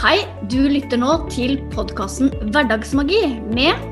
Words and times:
Hei, 0.00 0.22
du 0.48 0.62
lytter 0.64 0.96
nå 0.96 1.10
til 1.28 1.58
podkasten 1.74 2.30
Hverdagsmagi 2.54 3.18
med 3.52 3.82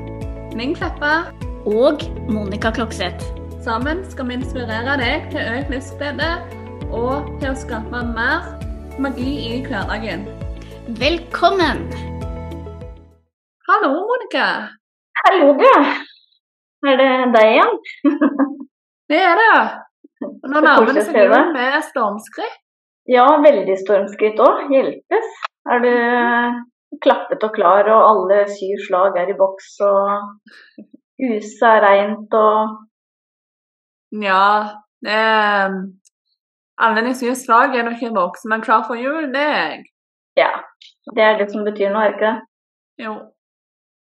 Ming 0.57 0.71
Kleppa. 0.73 1.29
og 1.69 2.01
Monica 2.25 2.71
Klokseth. 2.73 3.27
Sammen 3.61 3.99
skal 4.09 4.25
vi 4.25 4.39
inspirere 4.39 4.95
deg 4.97 5.27
til 5.29 5.43
økt 5.51 5.69
livsglede 5.69 6.29
og 6.89 7.27
til 7.43 7.51
å 7.51 7.59
skape 7.61 8.01
mer 8.15 8.47
magi 8.97 9.35
i 9.51 9.59
hverdagen. 9.67 10.23
Velkommen! 10.97 11.83
Hallo, 13.69 13.91
Monica. 14.09 14.47
Hallo, 15.21 15.51
du. 15.61 15.69
Er 16.89 16.97
det 17.03 17.11
deg 17.37 17.51
igjen? 17.51 17.77
Det 19.13 19.21
er 19.27 19.43
det. 19.43 19.61
Og 20.25 20.49
Nå 20.55 20.65
nærmer 20.65 20.97
det 20.97 21.05
seg 21.05 21.21
jul 21.21 21.53
med 21.53 21.77
stormskritt. 21.93 22.57
Ja, 23.05 23.29
veldig 23.45 23.77
stormskritt 23.85 24.41
òg. 24.41 24.65
Hjelpes. 24.73 25.48
Er 25.69 25.79
du 25.83 25.93
klappet 27.03 27.43
og 27.45 27.53
klar, 27.53 27.89
og 27.93 28.05
alle 28.09 28.37
syv 28.49 28.77
slag 28.87 29.17
er 29.21 29.29
i 29.29 29.37
boks, 29.37 29.67
og 29.85 30.05
huset 31.21 31.65
er 31.67 31.83
reint 31.85 32.33
og 32.33 32.77
Ja, 34.25 34.45
eh, 35.05 35.69
Alle 36.85 37.01
de 37.05 37.13
syv 37.15 37.35
slag 37.35 37.75
er 37.77 37.83
nok 37.85 38.01
i 38.01 38.09
boks, 38.15 38.45
men 38.49 38.61
klar 38.65 38.87
for 38.87 38.95
jul, 38.95 39.27
det 39.33 39.45
er 39.45 39.57
jeg. 39.69 39.83
Ja. 40.37 40.51
Det 41.15 41.23
er 41.23 41.37
det 41.37 41.51
som 41.51 41.65
betyr 41.67 41.91
noe, 41.93 42.03
er 42.03 42.07
det 42.09 42.15
ikke 42.15 42.29
det? 42.31 42.39
Jo. 43.05 43.13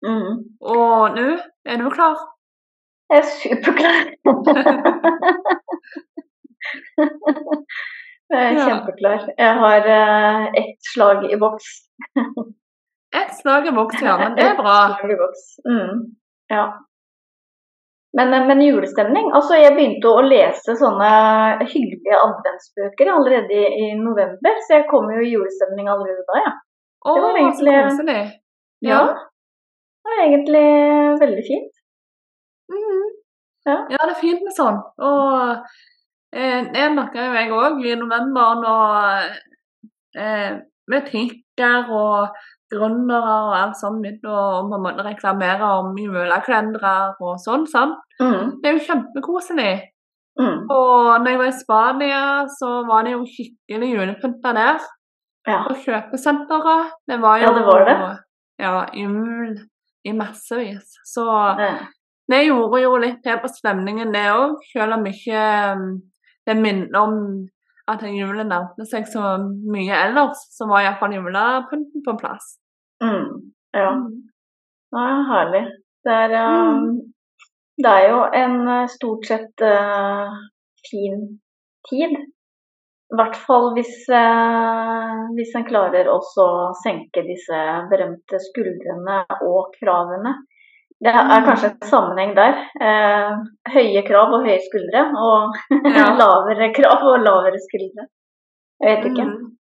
Mm. 0.06 0.34
Og 0.62 1.16
nå 1.18 1.28
er 1.66 1.82
du 1.82 1.90
klar? 1.90 2.18
Jeg 3.10 3.18
er 3.20 3.28
superklar. 3.42 4.00
Jeg 8.30 8.46
er 8.46 8.58
Ja. 8.58 8.66
kjempeklar. 8.68 9.24
Jeg 9.38 9.54
har 9.64 9.88
uh, 9.90 10.44
ett 10.62 10.78
slag 10.94 11.24
i 11.32 11.38
boks. 11.42 11.70
Ett 13.16 13.34
slag 13.40 13.68
i 13.68 13.72
boks, 13.74 14.02
ja, 14.06 14.18
men 14.22 14.36
det 14.38 14.44
er 14.46 14.56
bra. 14.60 14.76
Ett 14.86 15.00
slag 15.00 15.12
i 15.12 15.18
boks. 15.24 15.46
Mm. 15.66 16.04
Ja. 16.54 16.66
Men, 18.18 18.34
eh, 18.34 18.46
men 18.50 18.62
julestemning 18.62 19.28
Altså, 19.38 19.54
jeg 19.62 19.76
begynte 19.76 20.10
å 20.10 20.22
lese 20.26 20.74
sånne 20.80 21.10
hyggelige 21.70 22.18
adventsbøker 22.18 23.12
allerede 23.14 23.54
i, 23.54 23.66
i 23.84 23.90
november, 24.00 24.56
så 24.66 24.80
jeg 24.80 24.88
kom 24.90 25.12
jo 25.14 25.22
i 25.22 25.30
julestemning 25.34 25.90
allerede 25.94 26.24
da, 26.30 26.40
ja. 26.46 26.54
Å, 27.06 27.14
Det 27.16 27.22
var 27.22 27.30
så 27.36 27.38
egentlig- 27.44 27.76
koselig. 27.90 28.24
Ja. 28.82 29.02
Det 30.00 30.10
var 30.10 30.24
egentlig 30.26 30.66
veldig 31.22 31.44
fint. 31.52 31.72
Mhm. 32.74 33.06
Ja. 33.68 33.76
ja, 33.94 33.98
det 34.06 34.14
er 34.16 34.22
fint 34.22 34.42
med 34.46 34.56
sånn. 34.58 34.78
Og 35.06 35.66
det 36.32 36.88
merka 36.94 37.26
jo 37.26 37.38
jeg 37.38 37.54
òg 37.58 37.86
i 37.86 37.96
november 37.98 38.60
når 38.62 39.30
eh, 40.18 40.60
butikker 40.90 41.90
og 41.90 42.36
gründere 42.70 43.36
og 43.48 43.56
alt 43.58 43.80
sånt 43.80 44.04
begynte 44.04 44.30
å 44.30 44.44
på 44.70 44.78
en 44.78 44.84
måte 44.84 45.06
reklamere 45.06 45.72
om 45.80 45.96
julekalendere 45.98 46.94
og 47.18 47.40
sånn. 47.42 47.66
sant? 47.70 47.98
Mm. 48.22 48.60
Det 48.62 48.70
er 48.70 48.78
jo 48.78 48.86
kjempekoselig. 48.92 49.74
Mm. 50.40 50.70
Og 50.72 51.10
når 51.20 51.32
jeg 51.32 51.40
var 51.42 51.50
i 51.50 51.58
Spania, 51.58 52.24
så 52.60 52.70
var 52.88 53.06
det 53.06 53.16
jo 53.16 53.26
skikkelig 53.28 53.90
julepynta 53.96 54.54
der. 54.56 54.88
Ja. 55.50 55.64
Og 55.66 55.82
kjøpesenteret. 55.84 56.94
Det 57.10 57.18
var 57.24 57.42
jo 57.42 57.48
Ja, 57.48 57.54
det 57.58 57.66
var 57.66 57.86
det. 57.88 57.98
Ja, 58.60 58.76
jul 58.94 59.58
i 60.06 60.14
massevis. 60.14 60.94
Så 61.08 61.26
det. 61.58 61.74
det 62.32 62.44
gjorde 62.46 62.82
jo 62.84 62.96
litt 63.02 63.20
til 63.24 63.40
på 63.42 63.52
stemningen, 63.52 64.14
det 64.14 64.28
òg. 64.32 64.60
Selv 64.72 65.00
om 65.00 65.10
ikke 65.10 65.44
det 66.50 66.58
minner 66.58 67.00
om 67.00 67.16
at 67.90 68.04
julen 68.06 68.50
nærmer 68.52 68.86
seg 68.90 69.08
så 69.10 69.36
mye 69.42 69.96
ellers, 69.98 70.42
så 70.54 70.68
var 70.70 70.84
iallfall 70.86 71.16
julepynten 71.16 72.04
på 72.06 72.16
plass. 72.22 72.58
Mm. 73.02 73.54
Ja. 73.74 73.92
Mm. 73.98 74.10
Ja, 74.94 75.06
herlig. 75.30 75.64
Det 76.06 76.14
er, 76.14 76.36
Mm. 76.40 77.14
det 77.84 77.92
er 77.92 78.10
jo 78.10 78.20
en 78.34 78.56
eh, 78.68 78.88
stort 78.90 79.26
sett 79.30 79.62
uh, 79.62 80.30
fin 80.90 81.40
tid. 81.90 82.16
I 83.10 83.18
hvert 83.18 83.38
fall 83.42 83.72
hvis, 83.76 83.94
uh, 84.14 85.26
hvis 85.38 85.54
en 85.58 85.66
klarer 85.66 86.10
også 86.14 86.46
å 86.46 86.74
senke 86.84 87.26
disse 87.26 87.60
berømte 87.90 88.38
skuldrene 88.50 89.24
og 89.42 89.74
kravene. 89.80 90.36
Det 91.00 91.12
er 91.16 91.46
kanskje 91.46 91.70
en 91.72 91.88
sammenheng 91.88 92.34
der. 92.36 92.58
Eh, 92.84 93.36
høye 93.76 94.02
krav 94.08 94.34
og 94.36 94.44
høye 94.48 94.60
skuldre, 94.66 95.06
og 95.16 95.56
Ja. 95.98 96.10
lavere 96.20 96.74
krav 96.76 97.06
og 97.14 97.22
lavere 97.24 97.62
skuldre. 97.64 98.10
Jeg 98.84 98.98
vet 98.98 99.08
ikke. 99.12 99.28
Mm. 99.30 99.56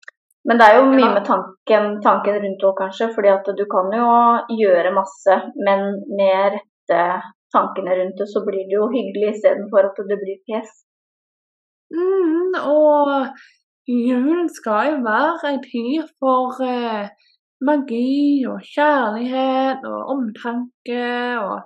Men 0.47 0.59
det 0.61 0.65
er 0.69 0.75
jo 0.77 0.85
mye 0.91 1.09
med 1.11 1.25
tanken, 1.27 1.85
tanken 2.05 2.37
rundt 2.43 2.63
òg, 2.69 2.75
kanskje. 2.79 3.09
fordi 3.15 3.31
at 3.33 3.47
du 3.57 3.65
kan 3.71 3.87
jo 3.99 4.09
gjøre 4.61 4.93
masse, 4.95 5.37
men 5.67 5.85
med 6.19 6.55
rette 6.55 7.01
tankene 7.55 7.95
rundt 7.99 8.19
det, 8.21 8.27
så 8.29 8.43
blir 8.45 8.63
det 8.69 8.77
jo 8.77 8.87
hyggelig 8.93 9.31
istedenfor 9.35 9.89
at 9.89 10.01
det 10.09 10.19
blir 10.21 10.39
pes. 10.47 10.69
Mm, 11.95 12.53
og 12.61 13.27
julen 13.89 14.49
skal 14.49 14.91
jo 14.91 14.97
være 15.05 15.51
en 15.53 15.63
tid 15.65 16.07
for 16.19 16.61
eh, 16.65 17.09
magi 17.61 18.43
og 18.49 18.61
kjærlighet 18.73 19.85
og 19.87 20.09
omtanke. 20.15 21.05
Og 21.39 21.61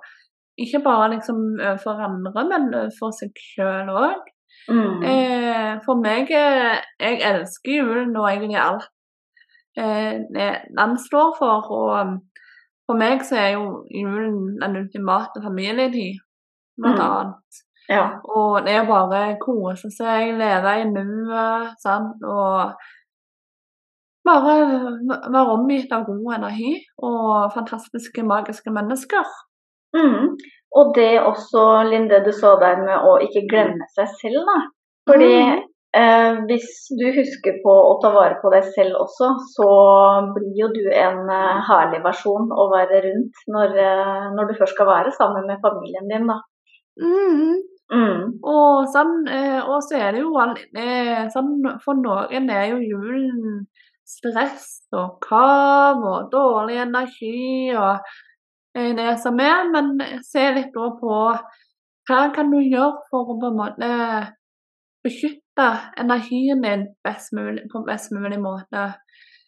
ikke 0.60 0.82
bare 0.84 1.10
liksom 1.14 1.36
overfor 1.60 2.02
andre, 2.04 2.44
men 2.48 2.74
overfor 2.74 3.10
seg 3.16 3.32
sjøl 3.54 3.90
òg. 3.90 4.28
Mm. 4.70 5.02
Eh, 5.08 5.76
for 5.84 5.96
meg 6.02 6.28
eh, 6.36 6.76
Jeg 7.00 7.20
elsker 7.24 7.78
julen 7.80 8.16
og 8.18 8.26
egentlig 8.28 8.58
alt 8.60 8.88
eh, 9.78 10.18
den 10.76 10.98
står 10.98 11.32
for. 11.38 11.70
Og 11.70 11.94
um, 12.00 12.12
for 12.86 12.98
meg 12.98 13.22
så 13.24 13.38
er 13.40 13.50
jo 13.54 13.86
julen 13.94 14.58
den 14.60 14.76
ultimate 14.82 15.42
familietid, 15.42 16.20
blant 16.80 16.98
Mm. 16.98 17.04
annet. 17.06 17.60
Ja. 17.90 18.04
Og 18.24 18.60
det 18.66 18.74
er 18.74 18.86
bare 18.86 19.36
kose 19.42 19.90
seg, 19.90 20.36
leve 20.38 20.74
i 20.80 20.84
nuet, 20.90 21.72
sant. 21.82 22.22
Og 22.22 22.74
bare 24.26 24.54
være 25.32 25.54
omgitt 25.54 25.92
av 25.96 26.06
god 26.08 26.34
energi 26.38 26.74
og 27.02 27.52
fantastiske, 27.54 28.24
magiske 28.26 28.72
mennesker. 28.74 29.28
Mm. 29.96 30.36
Og 30.78 30.92
det 30.94 31.12
også, 31.20 31.64
Linde, 31.90 32.22
du 32.26 32.30
sa 32.36 32.54
der 32.60 32.82
med 32.84 33.08
å 33.08 33.16
ikke 33.24 33.46
glemme 33.50 33.88
seg 33.96 34.12
selv, 34.20 34.44
da. 34.46 34.58
Fordi 35.10 35.32
mm. 35.32 35.64
eh, 35.98 36.42
hvis 36.50 36.68
du 37.00 37.08
husker 37.16 37.58
på 37.64 37.74
å 37.88 37.96
ta 38.02 38.12
vare 38.14 38.38
på 38.42 38.52
deg 38.54 38.68
selv 38.76 39.00
også, 39.02 39.32
så 39.56 39.70
blir 40.36 40.62
jo 40.62 40.70
du 40.76 40.84
en 40.92 41.24
eh, 41.26 41.64
herlig 41.66 42.04
versjon 42.06 42.54
å 42.54 42.68
være 42.70 43.02
rundt 43.08 43.42
når, 43.50 43.74
eh, 43.86 44.30
når 44.36 44.52
du 44.52 44.56
først 44.60 44.76
skal 44.76 44.90
være 44.92 45.16
sammen 45.18 45.50
med 45.50 45.62
familien 45.64 46.06
din, 46.12 46.30
da. 46.30 46.38
Mm. 47.00 47.58
Mm. 47.90 48.24
Og, 48.46 48.86
sånn, 48.92 49.24
eh, 49.26 49.58
og 49.66 49.80
så 49.82 49.98
er 49.98 50.14
det 50.14 50.20
jo 50.22 50.30
eh, 50.38 51.24
sånn 51.34 51.56
For 51.82 51.98
noen 51.98 52.46
er 52.54 52.68
jo 52.70 52.76
julen 52.84 53.64
stress 54.10 54.66
og 54.96 55.18
krav 55.22 56.02
og 56.02 56.30
dårlig 56.32 56.80
energi 56.82 57.70
og 57.76 58.00
eh, 58.74 58.90
det 58.98 59.14
som 59.22 59.38
er, 59.42 59.70
men 59.70 59.94
se 60.26 60.50
litt 60.56 60.74
på 60.74 61.14
hva 62.10 62.20
kan 62.34 62.50
du 62.50 62.58
gjøre 62.58 63.04
for 63.10 63.30
å 63.30 63.38
på 63.38 63.50
en 63.52 63.58
måte 63.60 63.90
beskytte 65.04 65.68
energien 66.00 66.62
din 66.64 66.88
best 67.06 67.32
mulig, 67.36 67.64
på 67.72 67.84
best 67.86 68.12
mulig 68.12 68.40
måte. 68.42 68.90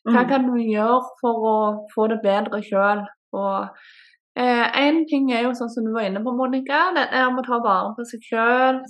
Hva 0.04 0.22
Mm. 0.24 0.28
kan 0.28 0.46
du 0.46 0.56
gjøre 0.58 1.02
for 1.20 1.44
å 1.46 1.58
få 1.94 2.08
det 2.08 2.20
bedre 2.22 2.62
sjøl? 2.62 3.04
Eh, 4.34 4.66
en 4.86 5.06
ting 5.06 5.30
er 5.32 5.42
jo 5.42 5.52
sånn 5.52 5.70
som 5.70 5.84
du 5.84 5.92
var 5.92 6.08
inne 6.08 6.22
på, 6.24 6.32
Monica, 6.34 6.90
det 6.94 7.08
er 7.12 7.26
om 7.26 7.38
å 7.38 7.44
ta 7.44 7.58
vare 7.58 7.94
på 7.96 8.04
seg 8.08 8.20
sjøl. 8.20 8.80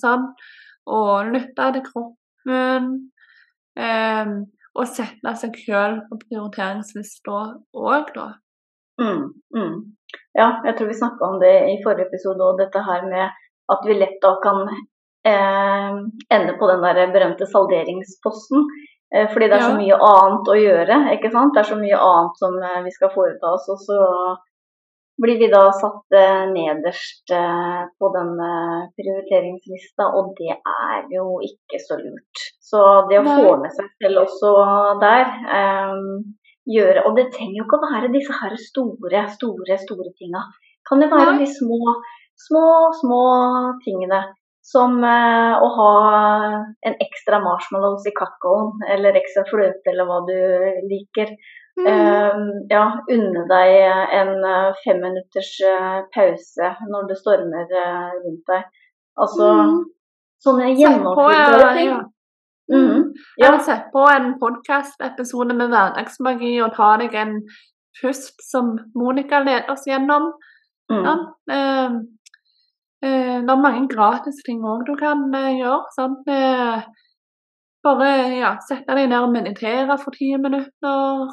Og 0.87 1.33
lytte 1.33 1.73
til 1.73 1.83
kroppen. 1.83 3.11
Eh, 3.77 4.27
og 4.79 4.89
sette 4.89 5.35
seg 5.41 5.59
sjøl 5.65 5.99
på 6.09 6.21
prioriteringslista 6.27 7.41
òg, 7.77 8.13
da. 8.17 8.29
Mm. 9.03 9.27
Mm. 9.57 9.75
Ja, 10.37 10.49
jeg 10.67 10.77
tror 10.77 10.89
vi 10.89 10.97
snakka 10.97 11.29
om 11.29 11.41
det 11.43 11.53
i 11.73 11.81
forrige 11.85 12.09
episode 12.09 12.45
òg, 12.47 12.61
dette 12.61 12.85
her 12.87 13.05
med 13.09 13.29
at 13.73 13.85
vi 13.89 13.99
lett 13.99 14.19
da 14.25 14.33
kan 14.45 14.65
eh, 14.69 15.91
ende 16.37 16.57
på 16.61 16.71
den 16.71 16.85
der 16.85 17.13
berømte 17.15 17.49
salderingsposten. 17.49 18.67
Eh, 19.15 19.29
fordi 19.33 19.49
det 19.49 19.59
er 19.59 19.67
så 19.67 19.77
mye 19.77 19.99
annet 20.09 20.49
å 20.49 20.57
gjøre, 20.57 20.99
ikke 21.17 21.33
sant. 21.35 21.53
Det 21.55 21.63
er 21.63 21.71
så 21.75 21.79
mye 21.81 22.01
annet 22.01 22.41
som 22.41 22.57
eh, 22.57 22.81
vi 22.87 22.95
skal 22.95 23.13
foreta 23.13 23.53
oss, 23.57 23.69
og 23.73 23.81
så 23.87 24.01
blir 25.23 25.39
vi 25.39 25.49
da 25.53 25.63
satt 25.77 26.17
nederst 26.53 27.31
eh, 27.31 27.83
på 27.99 28.11
den 28.17 28.33
eh, 28.43 28.83
prioriteringslista, 28.99 30.09
og 30.19 30.35
det 30.39 30.57
er 30.57 31.07
jo 31.15 31.39
ikke 31.47 31.81
så 31.83 31.99
lurt. 32.01 32.45
Så 32.73 32.83
det 33.11 33.21
å 33.21 33.25
Nei. 33.27 33.39
få 33.39 33.57
med 33.63 33.75
seg 33.77 33.89
selv 34.03 34.25
også 34.25 34.53
der 35.03 35.27
um, 35.45 36.23
gjøre 36.73 37.03
Og 37.09 37.17
det 37.19 37.27
trenger 37.35 37.59
jo 37.59 37.65
ikke 37.67 37.81
å 37.81 37.89
være 37.91 38.13
disse 38.15 38.35
her 38.39 38.55
store, 38.61 39.25
store, 39.35 39.79
store 39.83 40.13
tinga. 40.19 40.45
Kan 40.89 41.03
det 41.03 41.11
være 41.13 41.35
Nei. 41.35 41.43
de 41.43 41.49
små, 41.51 41.97
små, 42.47 42.67
små 43.01 43.25
tingene 43.85 44.23
som 44.63 45.01
uh, 45.03 45.59
å 45.59 45.69
ha 45.77 45.93
en 46.87 46.97
ekstra 47.03 47.43
marshmallows 47.43 48.07
i 48.07 48.15
kakaoen, 48.15 48.79
eller 48.95 49.19
ekstra 49.19 49.43
fløte, 49.51 49.83
eller 49.91 50.07
hva 50.09 50.23
du 50.29 50.37
liker. 50.87 51.35
Mm. 51.81 51.87
Eh, 51.89 52.41
ja, 52.71 52.83
unne 53.15 53.43
deg 53.49 53.71
en 54.21 54.33
eh, 54.45 54.75
femminutters 54.85 55.53
eh, 55.65 56.01
pause 56.15 56.69
når 56.91 57.07
det 57.09 57.17
stormer 57.23 57.71
eh, 57.83 58.11
rundt 58.25 58.47
deg. 58.51 58.67
Altså 59.17 59.49
Mm. 59.53 59.79
sånne 60.45 60.73
gjennomførbare 60.77 61.75
ting. 61.79 61.89
ja. 61.89 62.01
Mhm. 62.73 63.13
Ja. 63.39 63.47
Eller 63.49 63.59
sett 63.59 63.89
på 63.93 64.05
en 64.09 64.35
podkast-episode 64.41 65.55
med 65.55 65.69
hverdagsmagi 65.73 66.53
og 66.65 66.75
ta 66.77 66.97
deg 67.01 67.15
en 67.15 67.35
pust 68.01 68.41
som 68.51 68.79
Monica 68.95 69.41
leder 69.43 69.71
oss 69.73 69.85
gjennom. 69.87 70.33
Mm. 70.91 71.05
Ja. 71.05 71.15
Eh, 71.57 71.91
eh, 73.03 73.41
det 73.41 73.51
er 73.51 73.63
mange 73.65 73.89
gratis 73.89 74.43
ting 74.47 74.61
òg 74.65 74.85
du 74.87 74.95
kan 74.97 75.25
eh, 75.35 75.57
gjøre. 75.59 75.85
Sant? 75.97 76.29
Eh, 76.29 76.83
bare 77.85 78.11
ja, 78.39 78.57
sette 78.69 78.95
deg 78.95 79.09
ned 79.09 79.19
og 79.23 79.33
meditere 79.33 79.99
for 79.99 80.11
ti 80.15 80.37
minutter. 80.37 81.29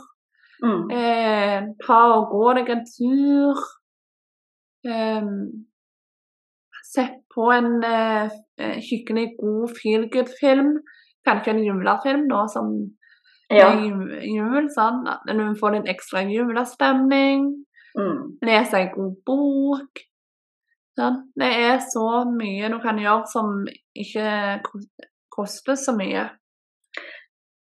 Mm. 0.63 0.91
Eh, 0.91 1.67
ta 1.85 1.99
og 2.17 2.31
gå 2.33 2.53
deg 2.57 2.69
en 2.73 2.85
tur. 2.87 3.59
Eh, 4.87 5.29
sett 6.89 7.19
på 7.35 7.49
en 7.53 7.83
eh, 7.83 8.29
hyggelig, 8.89 9.35
god 9.39 9.75
feel 9.77 10.07
good-film. 10.11 10.77
Kanskje 11.27 11.53
en 11.53 11.63
julefilm 11.63 12.27
da, 12.31 12.45
som 12.47 12.71
Ja. 13.51 13.71
jul. 13.73 14.69
Sånn. 14.75 15.07
At 15.09 15.25
du 15.25 15.55
får 15.59 15.75
en 15.79 15.87
ekstra 15.87 16.21
julestemning. 16.29 17.65
Mm. 17.97 18.37
Lese 18.45 18.77
en 18.77 18.91
god 18.93 19.15
bok. 19.25 20.03
Sånn. 20.99 21.23
Det 21.35 21.47
er 21.47 21.79
så 21.79 22.25
mye 22.29 22.69
du 22.69 22.79
kan 22.83 22.97
gjøre 22.99 23.25
som 23.31 23.65
ikke 23.95 24.61
koster 25.33 25.75
så 25.79 25.95
mye. 25.97 26.29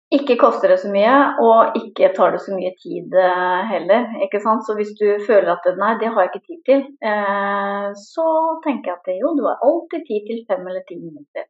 Ikke 0.09 0.39
koster 0.41 0.71
det 0.73 0.79
så 0.81 0.89
mye, 0.89 1.15
og 1.45 1.75
ikke 1.77 2.07
tar 2.15 2.31
det 2.33 2.39
så 2.41 2.55
mye 2.55 2.71
tid 2.81 3.13
eh, 3.13 3.59
heller. 3.69 4.07
ikke 4.25 4.41
sant? 4.41 4.65
Så 4.65 4.73
hvis 4.79 4.95
du 4.97 5.05
føler 5.27 5.51
at 5.53 5.67
nei, 5.77 5.91
det 6.01 6.09
har 6.09 6.25
jeg 6.25 6.31
ikke 6.31 6.47
tid 6.47 6.61
til, 6.69 6.81
eh, 7.11 7.89
så 7.93 8.25
tenker 8.65 8.89
jeg 8.89 8.97
at 8.97 9.11
jo, 9.21 9.35
du 9.37 9.43
har 9.45 9.61
alltid 9.67 10.07
tid 10.07 10.25
til 10.31 10.41
fem 10.49 10.65
eller 10.65 10.81
ti 10.89 10.97
minutter. 10.97 11.45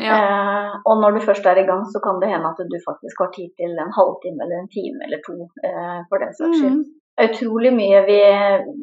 Ja. 0.00 0.16
Eh, 0.16 0.72
og 0.88 1.02
når 1.02 1.18
du 1.18 1.26
først 1.26 1.44
er 1.44 1.60
i 1.60 1.66
gang, 1.68 1.84
så 1.92 2.00
kan 2.00 2.22
det 2.22 2.30
hende 2.32 2.48
at 2.48 2.62
du 2.72 2.78
faktisk 2.88 3.20
har 3.20 3.30
tid 3.36 3.52
til 3.60 3.76
en 3.84 3.92
halvtime 3.98 4.46
eller 4.46 4.62
en 4.62 4.72
time 4.72 5.04
eller 5.04 5.20
to, 5.26 5.36
eh, 5.68 6.00
for 6.08 6.24
den 6.24 6.32
saks 6.40 6.56
skyld. 6.56 6.80
Mm. 6.80 6.99
Det 7.20 7.26
er 7.26 7.34
utrolig 7.34 7.70
mye 7.76 7.98
vi, 8.06 8.18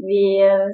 vi 0.05 0.23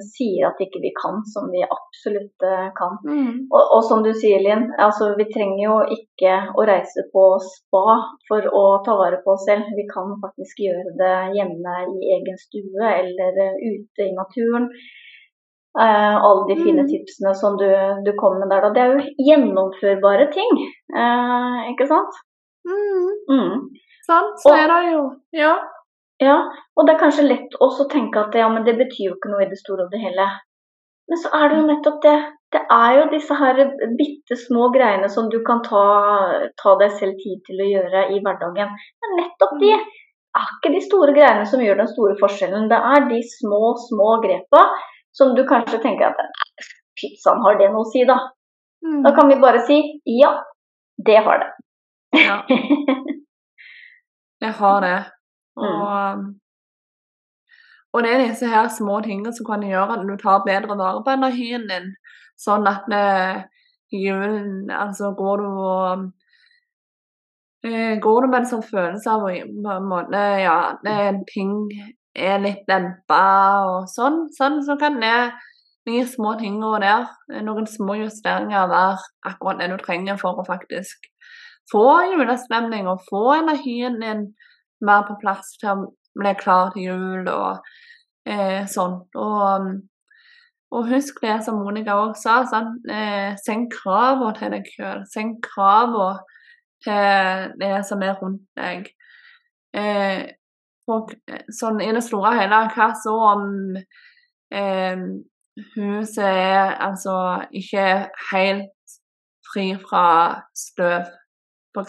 sier 0.04 0.50
at 0.50 0.58
ikke 0.60 0.82
vi 0.82 0.90
kan, 0.98 1.22
som 1.32 1.46
vi 1.48 1.62
absolutt 1.64 2.44
eh, 2.44 2.66
kan. 2.76 2.98
Mm. 3.08 3.46
Og, 3.48 3.62
og 3.62 3.80
som 3.88 4.02
du 4.04 4.10
sier, 4.12 4.42
Linn, 4.44 4.66
altså 4.76 5.14
vi 5.16 5.24
trenger 5.30 5.62
jo 5.62 5.78
ikke 5.96 6.34
å 6.52 6.66
reise 6.68 7.06
på 7.14 7.22
spa 7.40 7.96
for 8.28 8.50
å 8.52 8.64
ta 8.84 8.98
vare 9.00 9.22
på 9.24 9.32
oss 9.32 9.46
selv. 9.48 9.70
Vi 9.78 9.86
kan 9.88 10.12
faktisk 10.20 10.60
gjøre 10.66 10.92
det 10.98 11.14
hjemme 11.38 11.78
i 11.88 12.12
egen 12.18 12.36
stue 12.42 12.84
eller 12.90 13.40
eh, 13.46 13.56
ute 13.64 14.10
i 14.10 14.12
naturen. 14.12 14.68
Eh, 15.80 16.16
alle 16.28 16.44
de 16.50 16.60
fine 16.60 16.84
Mm. 16.84 16.90
tipsene 16.92 17.32
som 17.34 17.56
du, 17.56 17.66
du 18.04 18.12
kom 18.20 18.36
med 18.38 18.52
der, 18.52 18.60
da. 18.60 18.74
Det 18.76 18.82
er 18.84 18.92
jo 18.92 19.08
gjennomførbare 19.30 20.28
ting, 20.36 20.52
eh, 20.92 21.62
ikke 21.72 21.88
sant? 21.88 22.20
Mm. 22.68 23.08
Mm. 23.32 23.56
Sant, 24.04 24.44
er 24.52 24.68
det 24.68 24.82
jo 24.92 25.06
Ja. 25.32 25.54
Ja, 26.22 26.36
og 26.76 26.86
det 26.86 26.94
er 26.94 27.00
kanskje 27.00 27.26
lett 27.26 27.56
også 27.64 27.86
å 27.86 27.90
tenke 27.90 28.20
at 28.22 28.36
ja, 28.38 28.46
men 28.52 28.64
det 28.66 28.76
betyr 28.78 29.08
jo 29.08 29.16
ikke 29.16 29.32
noe 29.32 29.44
i 29.44 29.50
det 29.50 29.58
store 29.58 29.86
og 29.86 29.94
det 29.94 30.02
hele. 30.02 30.28
Men 31.10 31.20
så 31.20 31.32
er 31.36 31.50
det 31.50 31.58
jo 31.58 31.66
nettopp 31.68 31.98
det. 32.04 32.14
Det 32.54 32.60
er 32.70 32.92
jo 33.00 33.08
disse 33.10 33.36
her 33.36 33.60
bitte 33.98 34.38
små 34.38 34.68
greiene 34.74 35.08
som 35.10 35.26
du 35.32 35.40
kan 35.46 35.60
ta, 35.64 35.82
ta 36.60 36.76
deg 36.80 36.94
selv 37.00 37.18
tid 37.20 37.42
til 37.48 37.60
å 37.60 37.66
gjøre 37.66 38.04
i 38.14 38.20
hverdagen. 38.22 38.70
Er 38.78 39.16
nettopp 39.18 39.58
de. 39.60 39.72
Er 40.34 40.52
ikke 40.56 40.72
de 40.74 40.80
store 40.82 41.14
greiene 41.14 41.44
som 41.50 41.62
gjør 41.62 41.82
den 41.82 41.90
store 41.90 42.14
forskjellen. 42.22 42.70
Det 42.70 42.78
er 42.94 43.08
de 43.10 43.20
små, 43.34 43.74
små 43.88 44.16
grepa 44.22 44.62
som 45.14 45.34
du 45.34 45.44
kanskje 45.50 45.82
tenker 45.82 46.10
at 46.10 46.70
pizzaen 46.98 47.42
har 47.42 47.58
det 47.58 47.68
noe 47.74 47.84
å 47.84 47.90
si, 47.90 48.06
da. 48.06 48.16
Mm. 48.86 49.02
Da 49.04 49.12
kan 49.16 49.30
vi 49.30 49.40
bare 49.42 49.62
si 49.66 49.78
ja, 50.14 50.32
det 51.06 51.20
har 51.26 51.42
det. 51.42 51.50
Ja, 52.22 52.38
Det 54.44 54.50
har 54.58 54.80
det. 54.80 54.96
Mm. 55.54 55.64
Og, 55.64 56.24
og 57.94 58.04
det 58.04 58.12
er 58.12 58.24
disse 58.24 58.48
her 58.50 58.68
små 58.74 59.00
tingene 59.04 59.32
som 59.34 59.46
kan 59.46 59.62
gjøre 59.62 59.98
at 59.98 60.06
du 60.08 60.16
tar 60.20 60.46
bedre 60.46 60.78
vare 60.78 61.02
på 61.06 61.14
energien 61.14 61.68
din. 61.70 61.92
Sånn 62.40 62.66
at 62.66 62.90
eh, 62.90 63.44
julen 63.94 64.70
Altså 64.74 65.12
går 65.14 65.42
du 65.42 65.50
og 65.62 66.06
eh, 67.62 67.94
Går 68.02 68.24
du 68.24 68.30
med 68.30 68.40
en 68.40 68.48
sånn 68.50 68.64
følelse 68.66 69.12
av 69.12 69.28
at 69.30 69.52
på 69.54 69.76
en 69.76 69.86
måte 69.86 70.22
Ja, 70.42 70.56
ting 71.30 71.52
er 72.14 72.42
litt 72.42 72.62
dempa 72.70 73.22
og 73.66 73.88
sånn, 73.90 74.28
sånn, 74.34 74.60
så 74.66 74.76
kan 74.78 75.00
det 75.02 75.16
de 75.84 75.98
små 76.08 76.36
tingene 76.40 76.78
der, 76.80 77.08
noen 77.44 77.66
små 77.68 77.96
justeringer, 77.98 78.68
være 78.70 79.00
akkurat 79.26 79.58
det 79.60 79.66
du 79.72 79.82
trenger 79.82 80.20
for 80.20 80.38
å 80.38 80.46
faktisk 80.46 81.08
få 81.72 81.84
julestemning 82.12 82.88
og 82.88 83.02
få 83.08 83.24
energien 83.34 83.98
din 84.00 84.28
mer 84.86 85.06
på 85.08 85.16
plass 85.22 85.56
til 85.60 85.72
å 85.72 85.88
bli 86.18 86.34
klar 86.38 86.70
til 86.74 86.88
jul 86.88 87.30
og 87.32 87.64
eh, 88.28 88.62
sånn. 88.70 89.00
Og, 89.18 89.72
og 90.74 90.88
husk 90.90 91.20
det 91.24 91.40
som 91.46 91.60
Monica 91.62 91.96
også 92.00 92.22
sa, 92.22 92.36
sånn, 92.52 92.76
eh, 92.90 93.34
senk 93.42 93.74
kravene 93.74 94.34
til 94.38 94.54
deg 94.54 94.70
sjøl. 94.76 95.04
Senk 95.10 95.42
kravene 95.46 96.22
til 96.84 97.54
det 97.60 97.74
som 97.88 98.02
er 98.04 98.16
rundt 98.20 98.46
deg. 98.58 98.88
Eh, 99.74 100.24
og, 100.90 101.14
sånn 101.52 101.80
i 101.82 101.92
det 101.96 102.04
store 102.04 102.34
og 102.34 102.38
hele, 102.38 102.60
hva 102.74 102.90
så 103.00 103.14
om 103.32 103.46
eh, 104.54 105.04
huset 105.74 106.24
er 106.24 106.74
altså 106.82 107.16
ikke 107.54 107.86
helt 108.32 108.98
fri 109.48 109.70
fra 109.80 110.06
støv, 110.56 111.08
for 111.74 111.88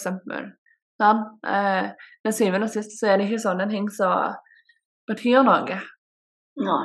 Sånn? 1.01 1.21
Eh, 1.47 2.09
men 2.23 2.35
syvende 2.35 2.69
og 2.69 2.73
sist 2.73 2.95
så 2.99 3.11
er 3.11 3.19
det 3.19 3.27
ikke 3.27 3.43
sånne 3.43 3.67
ting 3.71 3.87
som 3.91 4.35
betyr 5.09 5.43
noe. 5.45 5.79
Nei. 6.65 6.83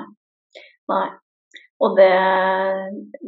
Nei. 0.91 1.07
Og 1.81 1.95
det, 1.97 2.11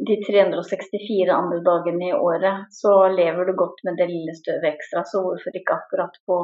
de 0.07 0.15
364 0.27 1.33
andre 1.33 1.61
dagene 1.65 2.11
i 2.11 2.17
året, 2.17 2.67
så 2.75 2.91
lever 3.09 3.49
du 3.49 3.55
godt 3.57 3.79
med 3.87 3.97
det 3.97 4.11
lille 4.11 4.35
støvet 4.37 4.67
ekstra. 4.75 5.01
Så 5.09 5.23
hvorfor 5.25 5.57
ikke 5.57 5.79
akkurat 5.79 6.19
på 6.29 6.37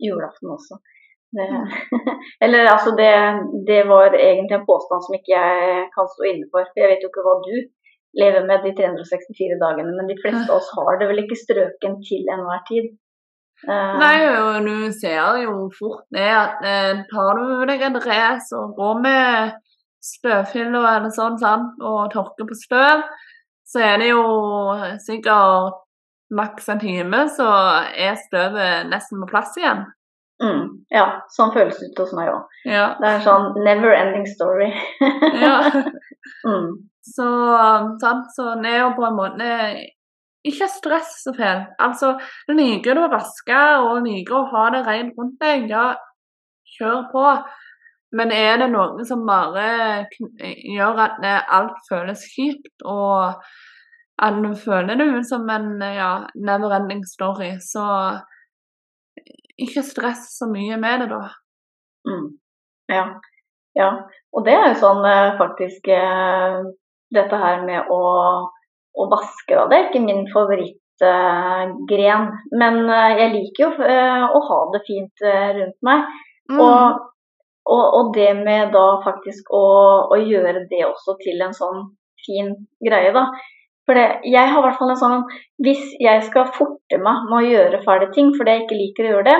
julaften 0.00 0.54
også? 0.54 0.78
Det, 1.36 1.48
eller 2.44 2.70
altså, 2.70 2.94
det, 2.96 3.12
det 3.68 3.82
var 3.90 4.16
egentlig 4.16 4.56
en 4.56 4.64
påstand 4.70 5.04
som 5.04 5.18
ikke 5.18 5.36
jeg 5.36 5.84
kan 5.92 6.08
stå 6.14 6.30
inne 6.30 6.48
for. 6.48 6.64
For 6.64 6.82
jeg 6.82 6.94
vet 6.94 7.04
jo 7.04 7.12
ikke 7.12 7.26
hva 7.28 7.36
du 7.44 7.54
lever 8.22 8.48
med 8.48 8.64
de 8.64 8.72
364 8.80 9.60
dagene, 9.60 9.92
men 9.98 10.08
de 10.08 10.18
fleste 10.22 10.46
av 10.50 10.62
oss 10.62 10.72
har 10.78 10.96
det 11.02 11.10
vel 11.12 11.22
ikke 11.26 11.42
strøken 11.44 12.00
til 12.08 12.24
enhver 12.38 12.64
tid. 12.72 12.88
Eh, 13.68 13.98
Nei, 14.00 14.16
og 14.40 14.64
du 14.64 14.92
ser 14.96 15.42
jo 15.42 15.66
fort 15.76 16.06
ned 16.14 16.30
at 16.32 16.62
eh, 16.64 17.02
tar 17.10 17.36
du 17.36 17.66
deg 17.68 17.82
en 17.84 17.98
race 18.00 18.56
og 18.56 18.72
går 18.78 19.02
med 19.04 19.58
støvfiller 20.00 20.86
eller 20.96 21.12
sånn, 21.12 21.36
sant, 21.40 21.76
og 21.84 22.08
tørker 22.14 22.48
på 22.48 22.56
støv, 22.56 23.04
så 23.68 23.82
er 23.84 24.00
det 24.00 24.10
jo 24.14 24.22
sikkert 25.04 25.82
maks 26.32 26.70
en 26.72 26.80
time, 26.80 27.24
så 27.36 27.48
er 27.90 28.16
støvet 28.24 28.88
nesten 28.88 29.20
på 29.20 29.28
plass 29.32 29.56
igjen. 29.60 29.84
mm, 30.40 30.62
ja, 30.94 31.04
sånn 31.36 31.52
føles 31.52 31.76
det 31.82 31.90
ut 31.90 32.00
hos 32.00 32.14
meg 32.16 32.30
òg. 32.32 32.58
Ja. 32.64 32.94
Det 32.96 33.08
er 33.10 33.18
en 33.18 33.26
sånn 33.26 33.64
never 33.66 33.92
ending 33.92 34.24
story. 34.30 34.70
ja. 35.44 35.58
mm, 36.48 36.70
Så, 37.10 37.28
sant, 38.00 38.28
så 38.36 38.54
det 38.62 38.72
er 38.72 38.84
jo 38.86 38.94
på 38.96 39.04
en 39.08 39.18
måte 39.18 39.50
ikke 40.46 40.68
stress 40.72 41.16
så 41.24 41.34
fælt. 41.36 41.72
Altså, 41.82 42.14
liker 42.48 42.96
du 42.96 43.04
å 43.04 43.10
vaske 43.12 43.62
og 43.84 44.04
liker 44.06 44.38
å 44.38 44.46
ha 44.54 44.68
det 44.74 44.84
rent 44.86 45.18
rundt 45.18 45.40
deg, 45.42 45.66
ja, 45.72 45.90
kjør 46.76 47.02
på. 47.12 47.24
Men 48.16 48.32
er 48.34 48.56
det 48.58 48.70
noe 48.72 49.04
som 49.06 49.22
bare 49.28 50.06
gjør 50.40 51.04
at 51.04 51.20
alt 51.46 51.76
føles 51.88 52.24
kjipt, 52.32 52.82
og 52.82 53.44
at 54.20 54.40
du 54.42 54.50
føler 54.58 54.98
det 54.98 55.06
ut 55.14 55.28
som 55.28 55.46
en 55.52 55.78
ja, 55.80 56.10
never 56.34 56.74
ending 56.76 57.04
story, 57.06 57.54
så 57.62 57.84
ikke 59.60 59.84
stress 59.84 60.30
så 60.38 60.48
mye 60.50 60.76
med 60.80 61.04
det, 61.04 61.08
da. 61.12 61.20
mm, 62.08 62.26
ja. 62.92 63.04
ja. 63.76 63.90
Og 64.32 64.46
det 64.46 64.56
er 64.56 64.68
jo 64.70 64.78
sånn 64.80 65.04
eh, 65.04 65.34
faktisk 65.40 65.90
eh, 65.92 66.60
Dette 67.10 67.38
her 67.42 67.64
med 67.66 67.88
å, 67.90 68.02
å 68.98 69.06
vaske, 69.10 69.54
da. 69.54 69.66
Det 69.70 69.76
er 69.76 69.86
ikke 69.88 70.02
min 70.06 70.24
favorittgren. 70.32 72.26
men 72.60 72.82
uh, 72.88 73.12
jeg 73.16 73.30
liker 73.36 73.64
jo 73.64 73.70
uh, 73.78 74.26
å 74.36 74.42
ha 74.48 74.58
det 74.74 74.82
fint 74.88 75.24
eh, 75.24 75.52
rundt 75.58 75.78
meg. 75.86 76.10
Mm. 76.50 76.58
Og, 76.60 77.06
og, 77.70 77.84
og 78.00 78.12
det 78.16 78.32
med 78.42 78.74
da 78.74 78.86
faktisk 79.04 79.52
å, 79.54 79.64
å 80.10 80.18
gjøre 80.18 80.66
det 80.70 80.84
også 80.88 81.16
til 81.22 81.40
en 81.46 81.56
sånn 81.56 81.88
fin 82.26 82.52
greie, 82.84 83.14
da. 83.16 83.28
For 83.88 83.96
det, 83.96 84.20
jeg 84.28 84.50
har 84.50 84.60
i 84.60 84.64
hvert 84.66 84.76
fall 84.78 84.92
en 84.92 84.98
sånn 85.00 85.22
Hvis 85.64 85.80
jeg 85.98 86.20
skal 86.26 86.52
forte 86.54 86.98
meg 87.00 87.24
med 87.30 87.38
å 87.38 87.46
gjøre 87.48 87.80
ferdig 87.82 88.10
ting 88.14 88.28
fordi 88.36 88.52
jeg 88.52 88.66
ikke 88.66 88.76
liker 88.78 89.06
å 89.06 89.14
gjøre 89.14 89.28
det, 89.30 89.38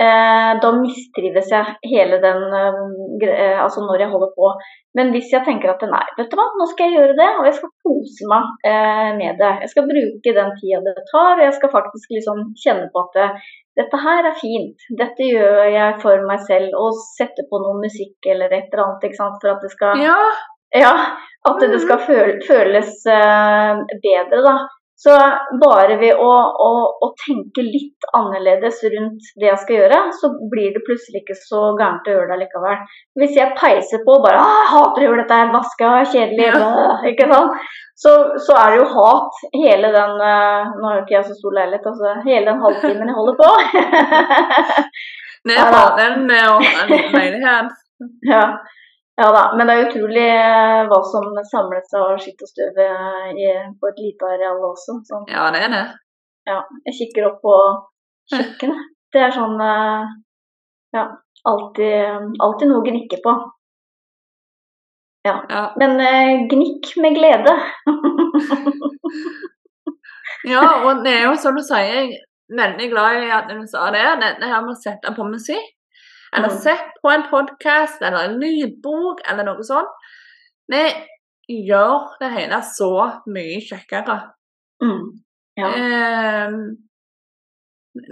eh, 0.00 0.50
da 0.62 0.70
mistrives 0.76 1.50
jeg 1.52 1.74
hele 1.90 2.18
den 2.22 2.40
eh, 2.56 2.78
eh, 3.28 3.58
Altså 3.62 3.84
når 3.84 4.00
jeg 4.04 4.10
holder 4.12 4.30
på. 4.36 4.50
Men 4.98 5.12
hvis 5.14 5.30
jeg 5.34 5.44
tenker 5.46 5.70
at 5.74 5.84
nei, 5.86 6.02
vet 6.18 6.30
du 6.32 6.36
hva, 6.38 6.46
nå 6.58 6.66
skal 6.70 6.88
jeg 6.88 6.96
gjøre 6.98 7.16
det, 7.20 7.28
og 7.38 7.46
jeg 7.46 7.56
skal 7.58 7.72
kose 7.86 8.28
meg 8.32 8.48
eh, 8.70 9.10
med 9.20 9.38
det. 9.42 9.52
Jeg 9.66 9.72
skal 9.74 9.88
bruke 9.90 10.34
den 10.40 10.50
tida 10.58 10.80
det 10.86 11.04
tar, 11.12 11.36
og 11.36 11.44
jeg 11.46 11.56
skal 11.58 11.74
faktisk 11.76 12.16
liksom 12.16 12.40
kjenne 12.64 12.88
på 12.94 13.04
at 13.04 13.18
det, 13.20 13.28
dette 13.82 14.00
her 14.02 14.30
er 14.32 14.40
fint. 14.40 14.88
Dette 14.98 15.28
gjør 15.30 15.62
jeg 15.70 16.00
for 16.02 16.26
meg 16.26 16.42
selv. 16.48 16.74
Og 16.80 16.98
sette 17.18 17.46
på 17.50 17.62
noe 17.62 17.78
musikk 17.84 18.32
eller 18.32 18.50
et 18.50 18.72
eller 18.72 18.86
annet, 18.88 19.06
ikke 19.10 19.20
sant. 19.22 19.38
For 19.44 19.54
at 19.54 19.62
det 19.62 19.70
skal 19.76 20.02
Ja. 20.02 20.18
ja, 20.74 20.94
at 21.48 21.60
det 21.62 21.70
Mhm. 21.70 21.80
skal 21.86 22.04
føles 22.48 22.92
bedre, 24.02 24.42
da. 24.48 24.56
Så 25.00 25.12
bare 25.62 25.94
ved 25.96 26.18
å, 26.20 26.28
å, 26.60 26.70
å 27.00 27.08
tenke 27.22 27.62
litt 27.64 28.04
annerledes 28.16 28.82
rundt 28.92 29.30
det 29.40 29.46
jeg 29.48 29.60
skal 29.62 29.78
gjøre, 29.78 30.00
så 30.20 30.28
blir 30.52 30.74
det 30.74 30.82
plutselig 30.84 31.22
ikke 31.22 31.36
så 31.38 31.60
gærent 31.78 32.10
å 32.10 32.16
gjøre 32.18 32.28
det 32.34 32.40
likevel. 32.42 32.82
Hvis 33.16 33.38
jeg 33.38 33.54
peiser 33.56 34.02
på 34.04 34.18
og 34.18 34.26
bare 34.26 34.42
«Åh, 34.42 34.50
'Jeg 34.58 34.68
hater 34.74 35.00
å 35.00 35.06
gjøre 35.06 35.22
dette 35.22 35.38
her, 35.40 35.54
vaska, 35.54 35.92
kjedelig', 36.12 36.50
Ja. 36.50 36.58
bæ», 36.60 37.14
ikke 37.14 37.30
sant? 37.32 37.70
Så, 38.02 38.12
så 38.44 38.58
er 38.60 38.74
det 38.74 38.82
jo 38.82 38.90
hat 38.92 39.40
hele 39.56 39.88
den 39.92 40.20
eh, 40.24 40.68
Nå 40.76 40.84
har 40.88 40.94
jo 40.98 41.02
ikke 41.04 41.16
jeg 41.16 41.26
så 41.30 41.34
stor 41.36 41.56
leilighet, 41.56 41.88
altså 41.90 42.12
hele 42.24 42.46
den 42.48 42.62
halvtimen 42.64 43.10
jeg 43.12 43.18
holder 43.20 43.36
på. 43.40 43.50
Da. 45.48 46.12
med 46.20 46.44
å 46.52 46.58
leilighet. 47.16 47.72
Ja. 48.28 48.44
Ja 49.20 49.28
da, 49.36 49.42
men 49.56 49.68
det 49.68 49.74
er 49.74 49.86
utrolig 49.88 50.26
eh, 50.32 50.80
hva 50.88 51.00
som 51.12 51.28
samles 51.50 51.92
av 51.98 52.14
skitt 52.22 52.40
og 52.44 52.50
støv 52.50 52.78
eh, 52.84 53.66
på 53.76 53.90
et 53.90 54.00
lite 54.00 54.30
areal 54.36 54.62
også. 54.70 54.96
Sånn. 55.08 55.26
Ja, 55.30 55.50
det 55.54 55.64
er 55.66 55.74
det. 55.74 55.84
Ja, 56.48 56.60
jeg 56.88 56.96
kikker 56.98 57.28
opp 57.30 57.40
på 57.44 57.56
kjøkkenet. 58.32 58.88
Det 59.10 59.24
er 59.26 59.32
sånn 59.34 59.58
eh, 59.58 60.10
Ja, 60.94 61.02
alltid, 61.50 62.28
alltid 62.42 62.70
noe 62.70 62.80
å 62.80 62.86
gnikke 62.86 63.18
på. 63.24 63.32
Ja. 65.26 65.34
Men 65.76 66.00
eh, 66.00 66.46
gnikk 66.50 66.94
med 67.02 67.18
glede. 67.18 67.54
ja, 70.52 70.64
og 70.86 71.04
det 71.04 71.12
er 71.18 71.26
jo 71.28 71.34
som 71.42 71.58
du 71.58 71.62
sier, 71.66 72.06
er 72.06 72.14
veldig 72.56 72.88
glad 72.92 73.20
i 73.26 73.34
at 73.34 73.50
du 73.50 73.60
sa 73.68 73.90
det, 73.94 74.06
dette 74.22 74.48
her 74.48 74.64
med 74.64 74.74
å 74.74 74.80
sette 74.80 75.12
på 75.16 75.28
musikk. 75.28 75.68
Eller 76.36 76.48
Mm. 76.50 76.58
sett 76.58 76.90
på 77.02 77.10
en 77.10 77.22
podkast 77.30 78.02
eller 78.02 78.24
en 78.28 78.38
lydbok 78.40 79.20
eller 79.30 79.44
noe 79.44 79.62
sånt. 79.64 79.88
Det 80.70 80.94
gjør 81.48 82.18
det 82.20 82.30
hele 82.30 82.60
så 82.62 83.20
mye 83.26 83.58
kjekkere. 83.60 84.20
Mm. 84.82 85.22
Ja. 85.58 85.66
Eh, 85.66 86.50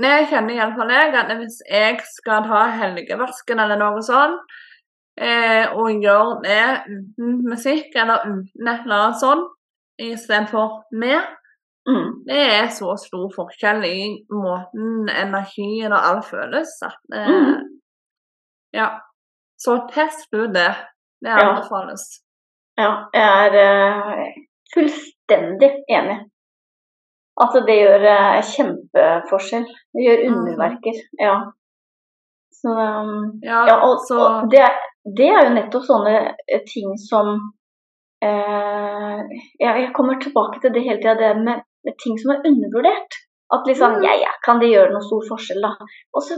jeg 0.03 0.27
kjenner 0.31 0.55
iallfall 0.57 0.91
jeg 0.91 1.15
at 1.15 1.31
hvis 1.39 1.61
jeg 1.71 2.01
skal 2.05 2.43
ta 2.49 2.65
helgevasken 2.81 3.61
eller 3.63 3.79
noe 3.79 4.03
sånt, 4.03 4.41
eh, 5.17 5.67
og 5.75 6.03
gjøre 6.03 6.43
det 6.43 6.83
uten 6.89 7.45
musikk 7.49 7.95
eller 7.95 8.27
uten 8.27 8.69
et 8.69 8.81
eller 8.85 8.99
annet 9.05 9.21
sånt 9.23 9.49
istedenfor 9.99 10.83
med, 10.93 11.21
Mm. 11.89 12.25
det 12.27 12.37
er 12.37 12.67
så 12.69 12.97
stor 13.01 13.31
forskjell 13.33 13.85
i 13.87 14.27
måten 14.31 15.09
energien 15.09 15.93
og 15.93 16.03
alt 16.05 16.25
føles 16.27 16.69
at 16.83 16.99
eh, 17.15 17.29
Mhm. 17.29 17.68
Ja. 18.73 18.89
Så 19.57 19.77
test 19.93 20.29
ut 20.35 20.53
det. 20.55 20.75
Det 21.21 21.29
Ja. 21.31 21.37
anbefales. 21.51 22.03
Ja, 22.79 22.91
jeg 23.13 23.47
er 23.47 23.55
eh, 23.59 24.35
fullstendig 24.75 25.71
enig. 25.91 26.19
Altså, 27.41 27.61
det 27.67 27.75
gjør 27.81 28.05
eh, 28.11 28.43
kjempeforskjell. 28.53 29.67
Det 29.95 30.05
gjør 30.07 30.23
Mhm. 30.25 30.35
underverker. 30.39 31.01
Ja. 31.21 31.37
Så 32.61 32.69
um, 32.69 33.41
Ja, 33.43 33.67
Ja, 33.67 33.77
og, 33.87 33.99
så 34.09 34.17
og 34.19 34.51
det, 34.51 34.65
det 35.17 35.29
er 35.31 35.45
jo 35.47 35.55
nettopp 35.55 35.85
sånne 35.87 36.15
eh, 36.49 36.63
ting 36.67 36.95
som 36.99 37.27
eh, 38.23 39.21
ja, 39.61 39.71
Jeg 39.79 39.93
kommer 39.95 40.19
tilbake 40.21 40.61
til 40.61 40.73
det 40.75 40.83
hele 40.83 40.99
tida, 41.03 41.15
det 41.15 41.37
med, 41.45 41.63
med 41.85 41.95
ting 42.03 42.19
som 42.19 42.31
er 42.35 42.43
undervurdert. 42.49 43.13
At 43.55 43.67
liksom 43.67 43.91
Mm. 43.99 44.03
Ja, 44.05 44.15
ja, 44.27 44.33
kan 44.45 44.59
det 44.61 44.71
gjøre 44.75 44.93
noe 44.93 45.03
stor 45.09 45.23
forskjell, 45.31 45.63
da? 45.63 45.71
Og 46.15 46.23
så 46.23 46.35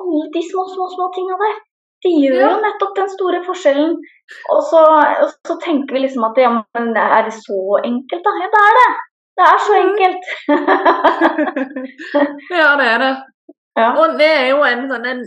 alle 0.00 0.24
de 0.34 0.42
små, 0.50 0.62
små, 0.74 0.84
små 0.96 1.06
tinga 1.14 1.36
der. 1.44 1.56
De 2.04 2.10
gjør 2.22 2.40
jo 2.44 2.58
nettopp 2.62 2.92
den 2.96 3.08
store 3.10 3.40
forskjellen. 3.46 3.92
Og 4.54 4.60
så, 4.70 4.80
og 5.24 5.28
så 5.48 5.54
tenker 5.64 5.94
vi 5.96 6.00
liksom 6.04 6.24
at 6.28 6.36
ja, 6.38 6.50
men 6.76 6.86
er 6.96 7.22
det 7.26 7.34
så 7.34 7.58
enkelt, 7.84 8.24
da? 8.26 8.30
Ja, 8.42 8.48
det 8.54 8.60
er 8.68 8.74
det. 8.80 8.90
Det 9.38 9.44
er 9.46 9.58
så 9.64 9.72
Mm. 9.78 9.84
enkelt. 9.88 10.22
Ja, 12.60 12.68
det 12.80 12.86
er 12.92 12.98
det. 13.04 13.12
ja. 13.78 13.88
Og 14.00 14.06
det 14.18 14.30
er 14.36 14.46
jo 14.50 14.58
en 14.66 14.82
sånn 14.90 15.06
en 15.06 15.20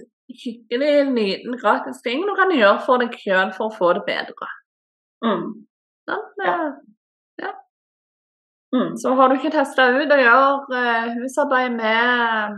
hyggelig 0.44 0.94
liten 1.16 1.54
gratis 1.60 2.02
ting 2.06 2.20
du 2.28 2.34
kan 2.38 2.52
gjøre 2.56 2.80
for 2.86 2.96
deg 3.02 3.12
sjøl 3.20 3.50
for 3.56 3.66
å 3.70 3.76
få 3.76 3.88
det 3.98 4.04
bedre. 4.08 4.48
Mm. 5.26 5.46
Sant? 6.08 6.30
Ja. 6.46 6.56
Mm. 8.76 8.92
Så 8.96 9.12
har 9.20 9.28
du 9.28 9.34
ikke 9.36 9.52
testa 9.52 9.90
ut 9.92 10.12
å 10.16 10.22
gjøre 10.22 10.80
eh, 10.80 11.08
husarbeid 11.18 11.72
med 11.76 12.04
eh, 12.08 12.50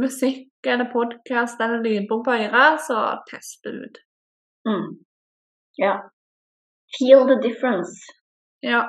musikk 0.00 0.46
eller 0.66 0.90
podkast 0.92 1.60
eller 1.60 1.82
lydbok 1.84 2.24
på 2.26 2.34
øret, 2.34 2.82
så 2.86 2.98
test 3.30 3.64
det 3.64 3.72
ut. 3.72 4.02
Mm. 4.68 4.90
Ja. 5.78 5.94
Feel 6.98 7.26
the 7.28 7.38
difference. 7.48 7.96
Ja, 8.62 8.84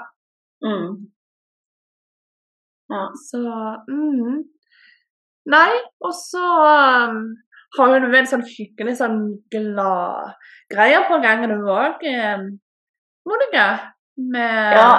Mm. 0.66 1.12
Ja. 2.90 3.12
så 3.30 3.42
mm. 3.92 4.44
Nei, 5.46 5.72
og 6.02 6.14
så 6.14 6.46
um, 7.10 7.18
har 7.78 7.92
hun 7.92 8.16
en 8.16 8.30
sånn 8.30 8.46
skikkelig 8.48 8.96
sånn 8.98 9.20
glad 9.54 10.32
greier 10.74 11.06
på 11.10 11.20
gangen 11.22 11.54
du 11.54 11.68
òg, 11.70 12.02
um, 12.02 12.48
Monica. 13.30 13.68
Med 14.16 14.78
ja. 14.78 14.90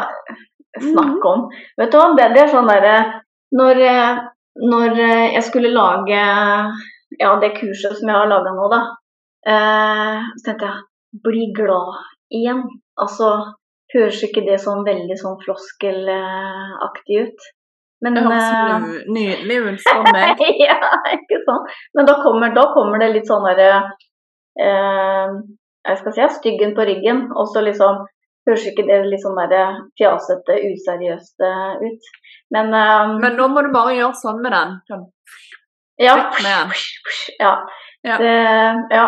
Snakk 0.77 1.25
om. 1.25 1.47
Vet 1.81 1.93
du 1.93 1.97
hva, 1.99 2.11
det, 2.19 2.29
det 2.35 2.43
er 2.45 2.53
sånn 2.53 2.69
derre 2.69 2.97
når, 3.57 3.79
eh, 3.81 4.19
når 4.63 4.99
eh, 4.99 5.35
jeg 5.37 5.45
skulle 5.47 5.75
lage 5.75 6.21
ja, 7.21 7.31
det 7.41 7.55
kurset 7.59 7.99
som 7.99 8.09
jeg 8.11 8.17
har 8.17 8.31
laga 8.31 8.55
nå, 8.57 8.69
da, 8.73 8.81
eh, 9.49 10.25
så 10.41 10.49
tenkte 10.49 10.71
jeg 10.71 11.21
bli 11.27 11.51
glad 11.57 12.01
igjen. 12.35 12.65
Altså, 13.01 13.31
høres 13.95 14.23
ikke 14.27 14.45
det 14.47 14.59
sånn 14.63 14.85
veldig 14.87 15.17
sånn 15.21 15.39
floskelaktig 15.45 17.21
ut? 17.27 17.47
Men 18.05 18.17
Det 18.17 18.25
høres 18.27 18.49
eh, 18.49 18.89
nydelig 19.13 19.61
ut 19.67 19.85
for 19.87 20.09
meg. 20.13 20.43
ja, 20.67 20.81
ikke 21.17 21.41
sant. 21.47 21.71
Men 21.97 22.09
da 22.09 22.19
kommer, 22.25 22.53
da 22.57 22.67
kommer 22.75 23.01
det 23.03 23.13
litt 23.15 23.31
sånn 23.31 23.47
derre 23.47 23.71
eh, 24.61 25.39
Jeg 25.87 26.03
skal 26.03 26.17
si 26.17 26.29
styggen 26.41 26.75
på 26.77 26.85
ryggen, 26.89 27.27
og 27.33 27.49
så 27.53 27.65
liksom 27.65 28.05
Høres 28.47 28.67
ikke 28.71 28.87
det 28.87 29.01
litt 29.11 29.23
sånn 29.25 29.39
der 29.51 29.81
fjasete, 29.99 30.59
useriøst 30.71 31.43
eh, 31.43 31.77
ut. 31.83 32.11
Men, 32.55 32.71
um, 32.71 33.17
Men 33.23 33.35
nå 33.39 33.49
må 33.51 33.65
du 33.67 33.73
bare 33.75 33.97
gjøre 33.99 34.15
sånn 34.23 34.43
med 34.45 34.55
den. 34.55 34.75
Sånn. 34.91 35.07
ja, 35.99 36.17
med 36.39 36.51
den. 36.53 36.75
ja. 37.43 37.55
Ja. 38.07 38.19
Det, 38.23 38.35
ja. 38.95 39.07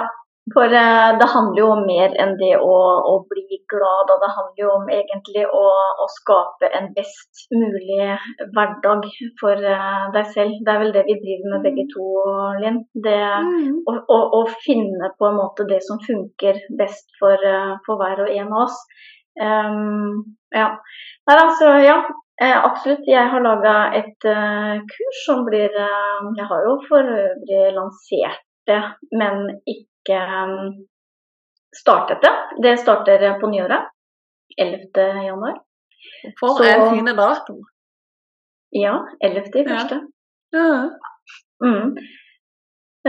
For 0.48 0.64
uh, 0.72 1.10
det 1.20 1.26
handler 1.28 1.60
jo 1.60 1.66
om 1.74 1.82
mer 1.84 2.14
enn 2.22 2.30
det 2.40 2.54
å, 2.56 2.76
å 3.04 3.12
bli 3.30 3.58
glad. 3.68 4.08
Og 4.14 4.22
Det 4.22 4.30
handler 4.32 4.62
jo 4.62 4.70
om 4.78 4.86
egentlig 4.90 5.44
å, 5.44 5.64
å 6.02 6.06
skape 6.14 6.70
en 6.78 6.88
best 6.96 7.42
mulig 7.52 8.08
hverdag 8.56 9.04
for 9.42 9.60
uh, 9.60 10.08
deg 10.14 10.32
selv. 10.32 10.56
Det 10.64 10.72
er 10.72 10.80
vel 10.82 10.94
det 10.96 11.04
vi 11.10 11.18
driver 11.20 11.52
med 11.52 11.68
begge 11.68 11.84
to, 11.92 12.08
Linn. 12.64 12.80
Det, 13.06 13.18
Mm. 13.38 13.76
å, 13.86 13.92
å, 14.08 14.18
å 14.40 14.42
finne 14.64 15.12
på 15.20 15.28
en 15.28 15.36
måte 15.38 15.68
det 15.68 15.78
som 15.84 16.00
funker 16.02 16.58
best 16.80 17.12
for, 17.20 17.36
uh, 17.38 17.76
for 17.86 18.00
hver 18.00 18.24
og 18.24 18.32
en 18.32 18.50
av 18.50 18.64
oss. 18.64 18.80
Ehm, 19.40 20.24
ja. 20.54 20.68
Nei, 21.28 21.36
altså, 21.36 21.70
ja. 21.84 21.96
eh, 22.42 22.56
absolutt. 22.64 23.06
Jeg 23.06 23.30
har 23.32 23.44
laga 23.44 23.74
et 24.00 24.28
uh, 24.28 24.76
kurs 24.92 25.22
som 25.26 25.44
blir 25.46 25.70
uh, 25.74 26.28
Jeg 26.38 26.46
har 26.50 26.66
jo 26.66 26.76
for 26.88 27.12
øvrig 27.22 27.64
lansert 27.76 28.44
det, 28.68 28.82
men 29.20 29.48
ikke 29.68 30.20
um, 30.44 30.70
startet 31.74 32.22
det. 32.24 32.34
Det 32.64 32.78
starter 32.82 33.40
på 33.40 33.50
nyåret. 33.50 33.90
11. 34.58 35.24
januar. 35.28 35.58
For 36.40 36.64
en 36.66 36.88
fin 36.94 37.10
dato. 37.16 37.58
Ja, 38.72 38.94
11. 39.20 39.52
i 39.54 39.62
Ja. 39.62 39.68
første. 39.74 40.00
Ja. 40.52 40.70
Mm. 41.64 41.96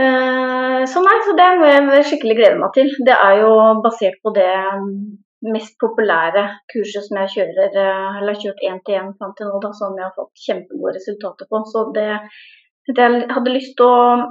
Eh, 0.00 0.82
så 0.92 1.02
nei, 1.04 1.16
så 1.26 1.34
det 1.38 1.48
må 1.60 1.68
jeg 1.96 2.06
skikkelig 2.08 2.36
glede 2.38 2.60
meg 2.60 2.72
til. 2.76 2.90
Det 3.06 3.16
er 3.16 3.40
jo 3.42 3.50
basert 3.84 4.16
på 4.24 4.32
det 4.36 4.52
mm, 4.84 5.00
mest 5.42 5.76
populære 5.80 6.42
kurset 6.72 7.06
som 7.06 7.20
jeg 7.22 7.32
kjører, 7.34 7.76
eh, 7.82 8.18
eller 8.20 8.34
har 8.34 8.42
kjørt 8.42 8.64
én 8.68 8.80
til 8.84 8.98
én 9.00 9.12
fram 9.18 9.32
til 9.36 9.48
nå, 9.48 9.60
da, 9.62 9.72
som 9.76 9.96
jeg 9.96 10.06
har 10.06 10.16
fått 10.16 10.44
kjempegode 10.46 10.96
resultater 10.98 11.48
på. 11.50 11.62
Så 11.72 11.86
det, 11.96 12.08
det 12.90 13.06
jeg 13.06 13.30
hadde 13.32 13.56
lyst 13.56 13.76
til 13.78 13.88
å 13.88 14.28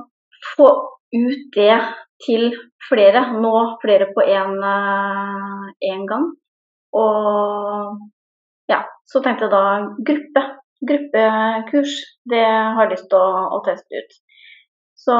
få 0.53 0.69
ut 1.15 1.43
det 1.55 1.79
til 2.25 2.53
flere, 2.89 3.25
nå 3.41 3.55
flere 3.81 4.11
på 4.13 4.25
én 4.29 6.05
gang. 6.11 6.29
Og 6.99 7.99
ja, 8.69 8.83
så 9.09 9.21
tenkte 9.23 9.47
jeg 9.47 9.53
da 9.55 9.65
gruppe. 10.11 10.45
Gruppekurs. 10.89 11.93
Det 12.31 12.45
har 12.45 12.85
jeg 12.85 12.93
lyst 12.93 13.09
til 13.11 13.19
å, 13.19 13.47
å 13.57 13.59
teste 13.65 13.99
ut. 13.99 14.13
Så 14.99 15.15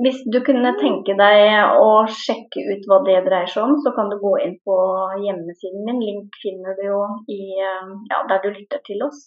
hvis 0.00 0.22
du 0.32 0.38
kunne 0.44 0.70
tenke 0.80 1.12
deg 1.18 1.74
å 1.76 2.06
sjekke 2.08 2.62
ut 2.70 2.86
hva 2.88 2.98
det 3.04 3.26
dreier 3.26 3.50
seg 3.52 3.66
om, 3.66 3.74
så 3.84 3.92
kan 3.96 4.08
du 4.08 4.16
gå 4.22 4.32
inn 4.40 4.54
på 4.64 4.76
hjemmesiden 5.20 5.84
min. 5.84 6.00
Link 6.00 6.38
finner 6.40 6.72
du 6.78 6.84
jo 6.86 7.00
i, 7.28 7.60
eh, 7.60 7.90
ja, 8.08 8.22
der 8.30 8.40
du 8.44 8.48
lytter 8.54 8.80
til 8.88 9.02
oss. 9.04 9.20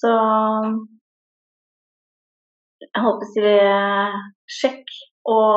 Så 0.00 0.10
jeg 2.80 3.02
håper 3.04 3.24
å 3.24 3.32
si 3.34 3.42
sjekk 4.60 4.86
og 5.30 5.48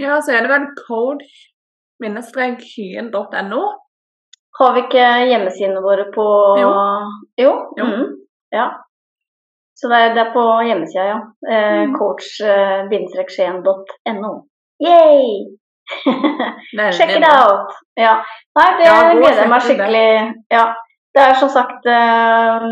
Ja, 0.00 0.14
så 0.20 0.30
er 0.36 0.40
det 0.44 0.52
vel 0.52 0.66
code-hyen.no. 0.80 3.62
Har 4.60 4.70
vi 4.76 4.80
ikke 4.84 5.04
hjemmesidene 5.30 5.80
våre 5.84 6.04
på 6.12 6.26
Jo. 6.60 6.70
Jo. 7.40 7.52
Jo. 7.78 7.84
Mm, 7.86 8.08
ja. 8.52 8.66
Så 9.80 9.88
det 9.88 9.96
er, 9.96 10.10
det 10.14 10.20
er 10.26 10.32
på 10.34 10.42
hjemmesida, 10.68 11.04
ja. 11.08 11.18
Eh, 11.48 11.82
Mm. 11.88 11.94
Coach-skien.no. 11.96 14.32
Yay! 14.84 15.24
Check 16.98 17.10
it 17.16 17.24
out! 17.24 17.72
Ja. 17.96 18.14
Nei, 18.58 18.68
det 18.78 18.84
Ja, 18.86 18.96
gleder 19.16 19.40
jeg 19.42 19.48
meg 19.50 19.62
skikkelig 19.64 20.10
Ja. 20.52 20.66
Det 21.10 21.22
er 21.26 21.34
som 21.34 21.48
sagt 21.50 21.82
eh, 21.90 22.62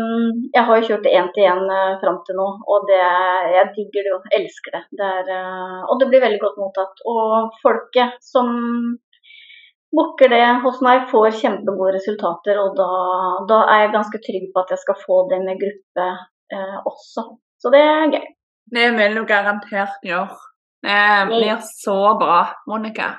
Jeg 0.55 0.63
har 0.63 0.77
jo 0.77 0.85
kjørt 0.87 1.03
det 1.03 1.11
én 1.19 1.27
til 1.35 1.43
én 1.49 1.59
fram 1.99 2.21
til 2.23 2.35
nå, 2.39 2.47
og 2.71 2.79
det, 2.87 3.01
jeg 3.55 3.65
digger 3.75 4.03
det 4.07 4.13
og 4.15 4.23
Elsker 4.37 4.71
det. 4.77 4.83
det 5.01 5.07
er, 5.17 5.25
eh, 5.35 5.79
og 5.89 5.93
det 5.99 6.07
blir 6.07 6.23
veldig 6.23 6.39
godt 6.45 6.57
mottatt. 6.61 6.95
Og 7.05 7.51
folket 7.63 8.11
som 8.23 8.47
booker 9.91 10.27
det 10.31 10.45
hos 10.63 10.79
meg, 10.85 11.09
får 11.11 11.29
kjempegode 11.41 11.95
resultater, 11.97 12.55
og 12.63 12.69
da, 12.79 12.89
da 13.49 13.57
er 13.73 13.79
jeg 13.83 13.95
ganske 13.97 14.17
trygg 14.27 14.45
på 14.53 14.57
at 14.63 14.71
jeg 14.75 14.81
skal 14.85 14.97
få 15.03 15.15
det 15.31 15.39
med 15.43 15.59
gruppe 15.59 16.05
eh, 16.53 16.77
også. 16.85 17.25
Så 17.59 17.71
det 17.73 17.81
er 17.85 18.13
gøy. 18.13 18.27
Det 18.75 18.91
vil 18.97 19.17
du 19.17 19.25
garantert 19.25 20.03
gjøre. 20.05 20.37
Det 20.85 21.27
blir 21.27 21.57
så 21.65 21.97
bra, 22.19 22.43
Monica. 22.69 23.15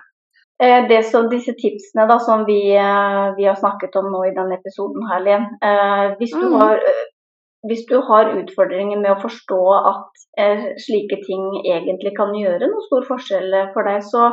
Eh, 0.62 0.88
Det 0.88 1.02
som, 1.04 1.28
disse 1.28 1.52
tipsene 1.56 2.06
da, 2.08 2.18
som 2.18 2.44
vi, 2.44 2.60
eh, 2.76 3.26
vi 3.37 3.44
har 3.49 3.56
snakket 3.56 3.96
om 3.96 4.10
nå 4.12 4.25
i 4.28 4.34
denne 4.37 4.58
episoden 4.60 5.06
her, 5.10 5.20
Len. 5.25 5.46
Eh, 5.62 6.16
hvis, 6.18 6.32
du 6.37 6.56
har, 6.56 6.76
eh, 6.76 7.02
hvis 7.68 7.87
du 7.88 8.00
har 8.00 8.32
utfordringer 8.37 9.00
med 9.00 9.12
å 9.14 9.20
forstå 9.25 9.60
at 9.92 10.25
eh, 10.38 10.64
slike 10.87 11.20
ting 11.26 11.44
egentlig 11.64 12.14
kan 12.16 12.34
gjøre 12.37 12.68
noe 12.68 12.87
stor 12.88 13.08
forskjell 13.08 13.56
for 13.75 13.88
deg, 13.88 14.04
så 14.04 14.30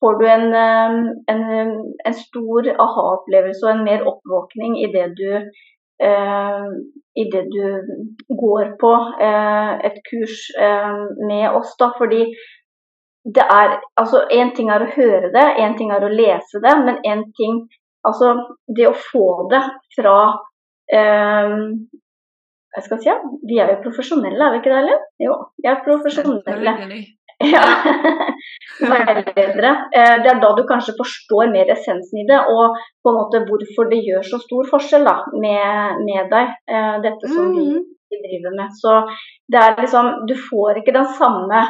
får 0.00 0.18
du 0.20 0.26
en, 0.28 0.48
eh, 0.64 0.96
en, 1.32 1.44
en 2.08 2.18
stor 2.24 2.72
aha-opplevelse 2.72 3.64
og 3.64 3.72
en 3.74 3.84
mer 3.84 4.04
oppvåkning 4.08 4.76
i 4.80 4.92
det 4.92 5.10
du 5.20 5.28
eh, 6.02 6.68
i 7.16 7.24
det 7.32 7.42
du 7.52 7.64
går 8.42 8.76
på 8.80 8.92
eh, 9.28 9.72
et 9.88 9.98
kurs 10.10 10.36
eh, 10.60 11.02
med 11.28 11.48
oss. 11.50 11.74
da, 11.80 11.92
fordi 11.98 12.26
det 13.34 13.42
er 13.42 13.80
altså 13.98 14.20
En 14.30 14.52
ting 14.54 14.68
er 14.70 14.84
å 14.84 14.92
høre 14.92 15.32
det, 15.34 15.46
en 15.58 15.74
ting 15.78 15.90
er 15.90 16.04
å 16.04 16.12
lese 16.12 16.60
det, 16.62 16.74
men 16.86 17.00
en 17.04 17.24
ting 17.38 17.64
Altså 18.06 18.36
det 18.76 18.86
å 18.86 18.94
få 18.94 19.48
det 19.50 19.62
fra 19.96 20.18
eh, 20.94 21.54
Jeg 22.76 22.84
skal 22.86 23.00
si 23.02 23.16
vi 23.50 23.58
er 23.58 23.72
jo 23.72 23.82
profesjonelle, 23.88 24.38
er 24.38 24.54
vi 24.54 24.60
ikke 24.60 24.74
det, 24.74 24.82
eller? 24.84 25.04
Jo, 25.26 25.38
vi 25.62 25.70
er 25.72 25.82
profesjonelle. 25.86 26.76
Ja. 27.56 27.64
Veiledere. 28.80 29.70
Eh, 29.96 30.16
Det 30.24 30.30
er 30.30 30.40
da 30.40 30.50
du 30.56 30.62
kanskje 30.68 30.94
forstår 30.98 31.50
mer 31.52 31.68
essensen 31.74 32.22
i 32.22 32.26
det, 32.28 32.38
og 32.48 32.76
på 33.04 33.12
en 33.12 33.18
måte 33.20 33.42
hvorfor 33.48 33.90
det 33.90 34.02
gjør 34.06 34.24
så 34.24 34.38
stor 34.42 34.68
forskjell 34.72 35.04
da, 35.08 35.16
med, 35.44 36.00
med 36.06 36.30
deg, 36.32 36.54
eh, 36.68 36.96
dette 37.04 37.28
som 37.34 37.52
vi 37.52 37.66
Mhm. 37.66 37.82
vi 38.10 38.16
driver 38.22 38.52
med. 38.56 38.68
Så 38.80 38.92
det 39.50 39.58
er 39.60 39.76
liksom 39.82 40.26
Du 40.28 40.34
får 40.48 40.78
ikke 40.80 40.92
den 40.94 41.08
samme 41.18 41.66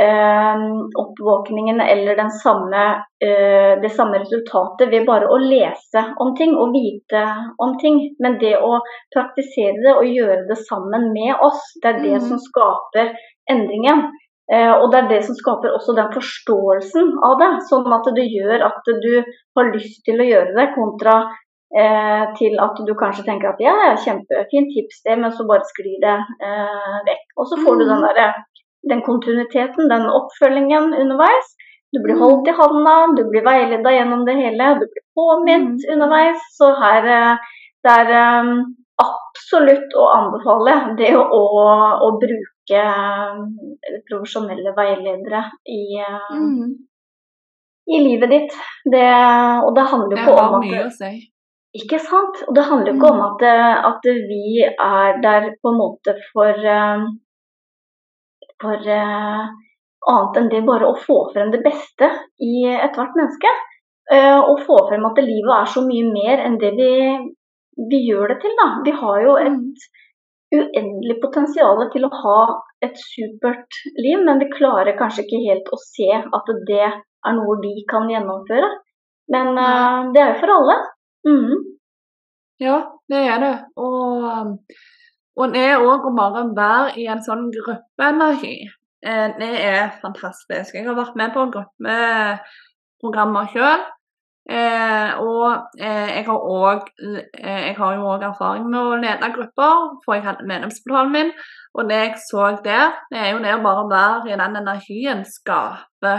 eh, 0.00 0.56
oppvåkningen 1.02 1.80
eller 1.80 2.16
den 2.16 2.30
samme, 2.30 2.82
eh, 3.20 3.80
det 3.82 3.90
samme 3.92 4.18
resultatet 4.22 4.90
ved 4.92 5.06
bare 5.06 5.26
å 5.26 5.38
lese 5.42 6.04
om 6.20 6.36
ting 6.36 6.54
og 6.56 6.72
vite 6.72 7.22
om 7.58 7.76
ting. 7.78 7.98
Men 8.20 8.38
det 8.38 8.56
å 8.62 8.78
praktisere 9.14 9.74
det 9.82 9.94
og 9.96 10.04
gjøre 10.06 10.46
det 10.48 10.58
sammen 10.68 11.12
med 11.12 11.34
oss, 11.42 11.60
det 11.82 11.88
er 11.94 11.98
det 12.02 12.12
Mhm. 12.20 12.28
som 12.28 12.38
skaper 12.38 13.12
endringen. 13.50 14.10
Eh, 14.48 14.72
og 14.72 14.88
det 14.92 15.02
er 15.02 15.08
det 15.10 15.18
som 15.26 15.36
skaper 15.36 15.74
også 15.76 15.92
den 15.96 16.08
forståelsen 16.14 17.10
av 17.26 17.36
det, 17.40 17.50
sånn 17.68 17.92
at 17.92 18.08
det 18.16 18.24
gjør 18.32 18.64
at 18.70 18.88
du 19.04 19.12
har 19.58 19.72
lyst 19.74 20.00
til 20.08 20.22
å 20.22 20.28
gjøre 20.28 20.54
det, 20.56 20.70
kontra 20.76 21.18
eh, 21.76 22.24
til 22.38 22.56
at 22.64 22.80
du 22.88 22.94
kanskje 22.96 23.26
tenker 23.26 23.50
at 23.50 23.60
ja, 23.60 23.76
kjempefint 24.06 24.72
tips 24.72 25.04
det, 25.04 25.18
men 25.20 25.34
så 25.36 25.44
bare 25.48 25.68
sklir 25.68 26.00
det 26.04 26.16
eh, 26.16 26.96
vekk. 27.10 27.26
Og 27.36 27.50
så 27.50 27.60
får 27.60 27.76
du 27.76 27.84
den, 27.84 28.00
Mhm. 28.00 28.16
der, 28.16 28.34
den 28.94 29.04
kontinuiteten, 29.04 29.92
den 29.92 30.08
oppfølgingen 30.08 30.94
underveis. 30.96 31.54
Du 31.92 32.02
blir 32.04 32.18
holdt 32.20 32.48
i 32.48 32.56
handa, 32.56 32.96
du 33.16 33.24
blir 33.28 33.44
veiledet 33.44 33.94
gjennom 33.96 34.24
det 34.24 34.36
hele, 34.36 34.74
du 34.80 34.84
blir 34.88 35.04
påminnet 35.16 35.84
mm. 35.84 35.92
underveis. 35.92 36.40
Så 36.56 36.72
her 36.80 37.04
eh, 37.04 37.48
det 37.84 37.94
er 38.00 38.16
eh, 38.16 38.52
absolutt 39.04 39.96
å 39.96 40.08
anbefale 40.16 40.74
det 40.98 41.12
å, 41.16 41.22
å, 41.36 41.44
å 42.04 42.14
bruke 42.20 42.56
eh, 42.74 43.38
profesjonelle 44.10 44.74
veiledere 44.76 45.42
i, 45.66 45.80
eh, 46.00 46.34
Mhm. 46.34 46.74
i 47.88 47.98
livet 48.04 48.30
ditt. 48.30 48.52
Det, 48.84 49.06
og 49.64 49.74
det 49.74 49.86
handler 49.92 50.16
jo 50.16 50.22
ikke 50.22 50.48
om 50.48 50.60
mye 50.60 50.86
å 50.86 50.90
si. 50.92 51.12
Ikke 51.78 51.98
sant? 52.00 52.42
Og 52.48 52.54
det 52.54 52.64
handler 52.64 52.92
jo 52.92 52.98
ikke 52.98 53.10
om 53.12 53.18
Mm. 53.18 53.26
at, 53.28 53.42
eh, 53.42 53.86
at 53.90 54.02
vi 54.04 54.64
er 54.64 55.20
der 55.22 55.50
på 55.62 55.72
en 55.72 55.78
måte 55.78 56.14
for 56.32 56.54
for 58.60 58.74
uh, 58.74 59.46
annet 60.10 60.38
enn 60.40 60.48
det 60.52 60.64
bare 60.66 60.88
å 60.88 60.96
få 60.98 61.18
frem 61.32 61.52
det 61.54 61.60
beste 61.62 62.08
i 62.42 62.66
ethvert 62.66 63.14
menneske. 63.18 63.52
Uh, 64.10 64.40
og 64.40 64.62
få 64.66 64.78
frem 64.88 65.04
at 65.04 65.20
livet 65.22 65.54
er 65.54 65.68
så 65.68 65.82
mye 65.84 66.06
mer 66.10 66.42
enn 66.46 66.56
det 66.58 66.72
vi, 66.78 66.90
vi 67.92 68.00
gjør 68.08 68.32
det 68.32 68.40
til. 68.42 68.54
Da. 68.58 68.68
Vi 68.86 68.94
har 69.02 69.20
jo 69.22 69.36
et 69.36 69.52
Mm. 69.52 69.74
Uendelig 70.54 71.18
potensial 71.22 71.82
til 71.92 72.06
å 72.06 72.12
ha 72.22 72.40
et 72.84 72.98
supert 73.00 73.80
liv, 73.98 74.20
men 74.24 74.40
vi 74.42 74.50
klarer 74.52 74.96
kanskje 74.98 75.24
ikke 75.24 75.44
helt 75.44 75.72
å 75.74 75.80
se 75.82 76.10
at 76.18 76.52
det 76.68 76.86
er 76.88 77.34
noe 77.36 77.58
vi 77.62 77.74
kan 77.90 78.08
gjennomføre. 78.10 78.68
Men 79.32 79.58
uh, 79.58 80.08
det 80.14 80.22
er 80.22 80.32
jo 80.32 80.38
for 80.40 80.54
alle. 80.54 80.76
Mm. 81.28 81.56
Ja, 82.62 82.78
det 83.10 83.20
er 83.34 83.42
det. 83.42 83.54
Og, 83.76 84.24
og 85.38 85.54
det 85.54 85.68
òg 85.76 86.08
å 86.08 86.14
bare 86.16 86.46
være 86.56 86.96
i 87.02 87.06
en 87.12 87.22
sånn 87.22 87.50
gruppeenergi, 87.54 88.56
eh, 89.04 89.26
det 89.38 89.52
er 89.68 89.92
fantastisk. 90.02 90.74
Jeg 90.74 90.88
har 90.88 90.96
vært 90.98 91.18
med 91.20 91.34
på 91.36 91.46
gruppeprogrammer 91.52 93.52
sjøl. 93.52 93.84
Eh, 94.48 95.10
og 95.20 95.76
eh, 95.76 96.10
jeg 96.16 96.24
har 96.24 96.38
også, 96.38 96.86
eh, 97.36 97.66
Jeg 97.66 97.74
har 97.76 97.94
jo 97.94 98.06
òg 98.08 98.22
erfaring 98.24 98.70
med 98.70 98.80
å 98.80 98.96
lede 98.96 99.28
grupper, 99.34 99.98
for 100.04 100.16
jeg 100.16 100.24
hadde 100.24 100.48
medlemsportalen 100.48 101.12
min. 101.12 101.32
Og 101.76 101.88
det 101.90 101.98
jeg 102.00 102.14
så 102.24 102.46
der, 102.64 102.94
det 103.12 103.18
er 103.20 103.34
jo 103.34 103.42
det 103.44 103.52
å 103.54 103.64
bare 103.66 103.84
være 103.90 104.32
i 104.32 104.38
den 104.40 104.56
energien, 104.62 105.24
skape 105.28 106.14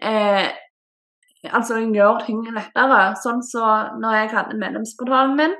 eh, 0.00 0.48
Altså 1.50 1.80
gjøre 1.82 2.22
ting 2.22 2.44
lettere. 2.54 3.16
Sånn 3.18 3.40
så 3.42 3.66
når 3.98 4.12
jeg 4.14 4.28
hadde 4.30 4.58
medlemsportalen 4.60 5.34
min, 5.34 5.56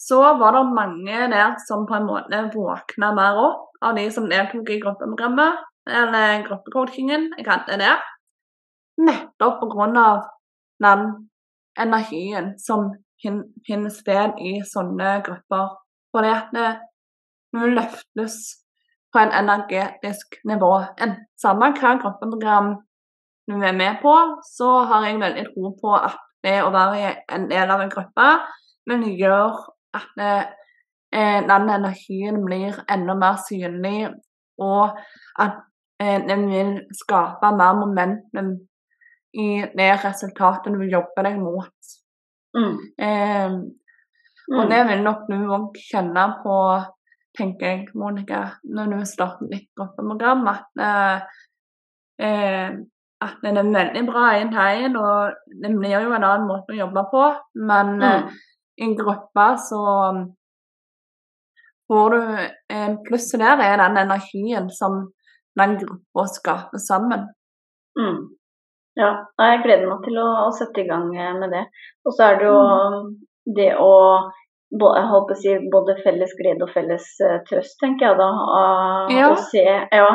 så 0.00 0.22
var 0.40 0.56
det 0.56 0.62
mange 0.72 1.26
der 1.34 1.58
som 1.66 1.84
på 1.86 1.98
en 1.98 2.06
måte 2.08 2.38
våkna 2.54 3.10
mer 3.12 3.36
opp 3.36 3.84
av 3.84 3.98
de 3.98 4.06
som 4.12 4.28
deltok 4.30 4.72
i 4.72 4.78
gruppeprogrammet, 4.80 5.60
eller 6.00 6.46
gruppecoachingen 6.46 7.28
jeg 7.36 7.44
hadde 7.44 7.76
der. 7.82 8.00
Nettopp 9.04 9.60
pga. 9.60 10.08
Den 10.82 11.06
energien 11.78 12.54
som 12.58 12.90
fin- 13.22 13.46
finner 13.66 13.92
sted 13.94 14.38
i 14.40 14.60
sånne 14.66 15.20
grupper. 15.26 15.76
Fordi 16.10 16.32
at 16.34 16.50
det, 16.54 16.70
vi 17.54 17.70
løftes 17.74 18.38
på 19.12 19.18
en 19.18 19.34
energetisk 19.34 20.40
nivå. 20.46 20.72
En, 21.02 21.16
samme 21.42 21.72
hva 21.78 21.96
gruppeprogram 22.02 22.74
vi 23.50 23.66
er 23.66 23.76
med 23.76 23.98
på, 24.02 24.14
så 24.46 24.84
har 24.86 25.06
jeg 25.06 25.20
veldig 25.20 25.46
tro 25.50 25.72
på 25.82 25.94
at 25.98 26.18
det 26.44 26.60
å 26.64 26.72
være 26.72 27.14
en 27.34 27.48
del 27.50 27.70
av 27.70 27.82
en 27.84 27.92
gruppe 27.92 28.28
vil 28.88 29.06
gjøre 29.18 29.72
at 29.98 30.22
eh, 30.22 30.44
eh, 31.12 31.40
den 31.48 31.72
energien 31.74 32.40
blir 32.46 32.78
enda 32.90 33.16
mer 33.18 33.40
synlig, 33.48 34.08
og 34.62 34.96
at 35.42 35.58
eh, 36.00 36.20
den 36.28 36.46
vil 36.50 36.72
skape 36.96 37.52
mer 37.58 37.76
momentum 37.82 38.54
i 39.32 39.48
det 39.76 39.90
resultatet 40.04 40.74
du 40.74 40.86
jobber 40.90 41.28
deg 41.28 41.38
mot. 41.38 41.92
Mm. 42.56 42.78
Eh, 42.98 43.58
og 44.50 44.70
det 44.70 44.80
vil 44.88 45.04
nok 45.06 45.28
du 45.30 45.36
òg 45.38 45.76
kjenne 45.78 46.24
på, 46.42 46.56
tenker 47.38 47.68
jeg, 47.68 47.84
Monica, 47.94 48.40
når 48.64 48.96
du 48.96 49.04
starter 49.06 49.50
ditt 49.52 49.68
gruppeprogram, 49.78 50.42
at, 50.50 50.66
eh, 50.82 51.44
eh, 52.26 52.72
at 53.20 53.36
det 53.44 53.52
er 53.52 53.70
veldig 53.76 54.02
bra 54.08 54.26
inn 54.40 54.50
én, 54.56 54.96
og 54.98 55.36
det 55.62 55.70
blir 55.76 56.00
jo 56.00 56.10
en 56.16 56.24
annen 56.24 56.48
måte 56.48 56.74
å 56.74 56.80
jobbe 56.80 57.06
på, 57.12 57.24
men 57.68 58.02
eh, 58.02 58.22
Mm. 58.80 58.90
i 58.90 58.94
gruppa, 58.96 59.56
så 59.60 59.80
um, 60.10 60.20
får 61.86 62.10
du 62.10 62.20
en 62.74 62.98
pluss 63.04 63.30
der 63.32 63.60
er 63.60 63.76
den 63.76 63.96
energien 63.98 64.70
som 64.70 65.12
den 65.58 65.78
gruppa 65.78 66.26
skaper 66.26 66.78
sammen. 66.78 67.28
Mm. 67.98 68.39
Ja, 69.00 69.10
jeg 69.40 69.62
gleder 69.64 69.88
meg 69.88 70.04
til 70.04 70.18
å, 70.20 70.28
å, 70.44 70.50
sette 70.52 70.82
i 70.82 70.88
gang 70.88 71.08
eh, 71.16 71.32
med 71.38 71.54
det. 71.54 71.64
Og 72.04 72.14
så 72.16 72.26
er 72.26 72.40
det 72.40 72.50
jo 72.50 72.60
mm. 72.60 73.08
det 73.56 73.72
å 73.80 73.94
jeg 74.70 75.06
håper 75.10 75.34
å 75.34 75.38
si 75.40 75.54
både 75.72 75.96
felles 76.04 76.30
glede 76.38 76.62
og 76.62 76.70
felles 76.70 77.06
uh, 77.26 77.40
trøst, 77.48 77.74
tenker 77.80 78.06
jeg 78.06 78.18
da. 78.20 78.28
Å 78.30 78.60
ja. 79.10 79.30
Se 79.50 79.64
ja, 79.66 80.10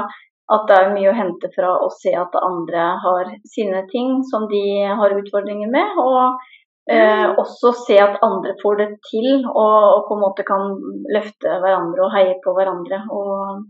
at 0.56 0.68
det 0.70 0.78
er 0.78 0.94
mye 0.94 1.10
å 1.12 1.18
hente 1.18 1.50
fra 1.56 1.74
å 1.82 1.90
se 1.92 2.14
at 2.16 2.36
andre 2.40 2.86
har 3.04 3.32
sine 3.50 3.82
ting 3.90 4.22
som 4.30 4.46
de 4.52 4.62
har 5.00 5.16
utfordringer 5.18 5.72
med. 5.74 5.98
Og 6.00 6.92
eh, 6.92 7.26
også 7.42 7.74
se 7.82 7.98
at 8.02 8.22
andre 8.26 8.54
får 8.62 8.78
det 8.82 8.90
til 9.10 9.30
og, 9.42 9.80
og, 9.90 10.06
på 10.08 10.18
en 10.18 10.24
måte 10.24 10.46
kan 10.48 10.76
løfte 11.18 11.58
hverandre 11.64 12.06
og 12.06 12.14
heie 12.14 12.38
på 12.46 12.54
hverandre. 12.58 13.02
Og 13.10 13.66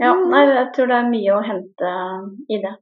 ja, 0.00 0.14
mm. 0.16 0.26
nei, 0.32 0.42
jeg 0.54 0.72
tror 0.76 0.90
det 0.92 0.98
er 0.98 1.12
mye 1.12 1.36
å 1.36 1.44
hente 1.44 1.94
i 2.48 2.60
det. 2.64 2.74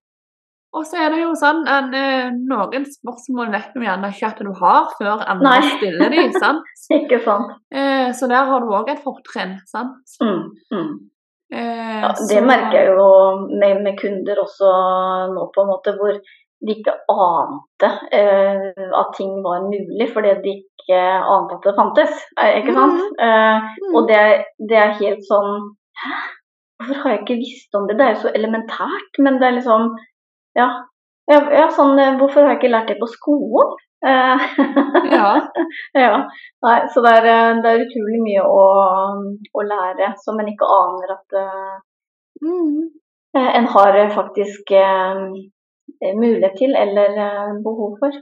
Og 0.74 0.84
så 0.88 0.98
er 1.04 1.12
det 1.14 1.20
jo 1.22 1.32
sånn 1.38 1.60
at 1.70 1.92
eh, 1.94 2.30
noen 2.34 2.84
spørsmål 2.90 3.52
vet 3.54 3.74
du 3.76 3.80
gjerne 3.84 4.08
ikke 4.10 4.26
at 4.32 4.40
du 4.42 4.50
har 4.58 4.88
før 4.98 5.22
andre 5.30 5.52
Nei. 5.60 5.72
stiller 5.76 6.10
de, 6.10 6.24
sant? 6.42 6.64
ikke 6.98 7.20
sant. 7.24 7.52
Eh, 7.70 8.08
så 8.18 8.26
der 8.30 8.48
har 8.50 8.60
du 8.64 8.72
òg 8.74 8.90
et 8.90 9.02
fortrinn, 9.04 9.56
sant? 9.70 10.00
Mm, 10.22 10.48
mm. 10.74 10.88
Eh, 11.54 12.00
Ja, 12.02 12.08
det 12.08 12.26
så- 12.40 12.46
merker 12.48 12.78
jeg 12.80 12.96
jo 12.96 13.08
med, 13.60 13.82
med 13.84 13.98
kunder 14.00 14.40
også 14.42 14.70
nå, 15.36 15.46
på 15.54 15.62
en 15.62 15.70
måte, 15.70 15.94
hvor 16.00 16.18
de 16.64 16.72
ikke 16.74 16.94
ante 17.12 17.88
eh, 18.16 18.88
at 18.98 19.10
ting 19.18 19.34
var 19.44 19.62
mulig 19.68 20.06
fordi 20.14 20.30
de 20.44 20.54
ikke 20.64 21.00
ante 21.34 21.54
at 21.58 21.66
det 21.68 21.74
fantes. 21.78 22.14
eh, 22.40 22.58
Ikke 22.62 22.74
sant? 22.74 22.98
Eh, 23.20 23.60
Mm. 23.84 23.94
og 23.94 24.08
det, 24.08 24.22
det 24.68 24.76
er 24.80 24.98
helt 24.98 25.22
sånn 25.30 25.70
Hæ? 26.02 26.10
Hvorfor 26.80 27.02
har 27.04 27.10
jeg 27.12 27.20
ikke 27.22 27.36
visst 27.38 27.74
om 27.78 27.86
det? 27.86 27.94
Det 27.98 28.04
er 28.06 28.14
jo 28.16 28.22
så 28.24 28.32
elementært. 28.34 29.18
Men 29.22 29.36
det 29.38 29.46
er 29.46 29.54
liksom 29.60 29.92
Ja. 30.58 30.68
ja, 31.30 31.38
ja 31.58 31.64
sånn, 31.74 31.98
eh, 31.98 32.16
hvorfor 32.20 32.44
har 32.44 32.54
jeg 32.54 32.62
ikke 32.62 32.72
lært 32.74 32.92
det 32.92 33.00
på 33.00 33.10
skolen? 33.10 33.74
Eh, 34.04 34.44
Ja. 35.14 35.30
ja. 36.04 36.12
Nei, 36.64 36.76
så 36.92 37.02
det 37.04 37.14
er, 37.20 37.30
eh, 37.32 37.62
det 37.64 37.70
er 37.72 37.84
utrolig 37.86 38.20
mye 38.26 38.44
å, 38.44 38.64
å 39.54 39.66
lære 39.70 40.12
som 40.24 40.40
en 40.40 40.52
ikke 40.52 40.68
aner 40.82 41.18
at 41.18 41.40
Mm. 42.44 42.90
En 43.34 43.66
har 43.66 43.96
faktisk 44.14 44.70
eh, 44.70 45.22
mulighet 46.18 46.56
til 46.58 46.74
eller 46.76 47.16
eh, 47.26 47.52
behov 47.64 47.96
for. 48.00 48.12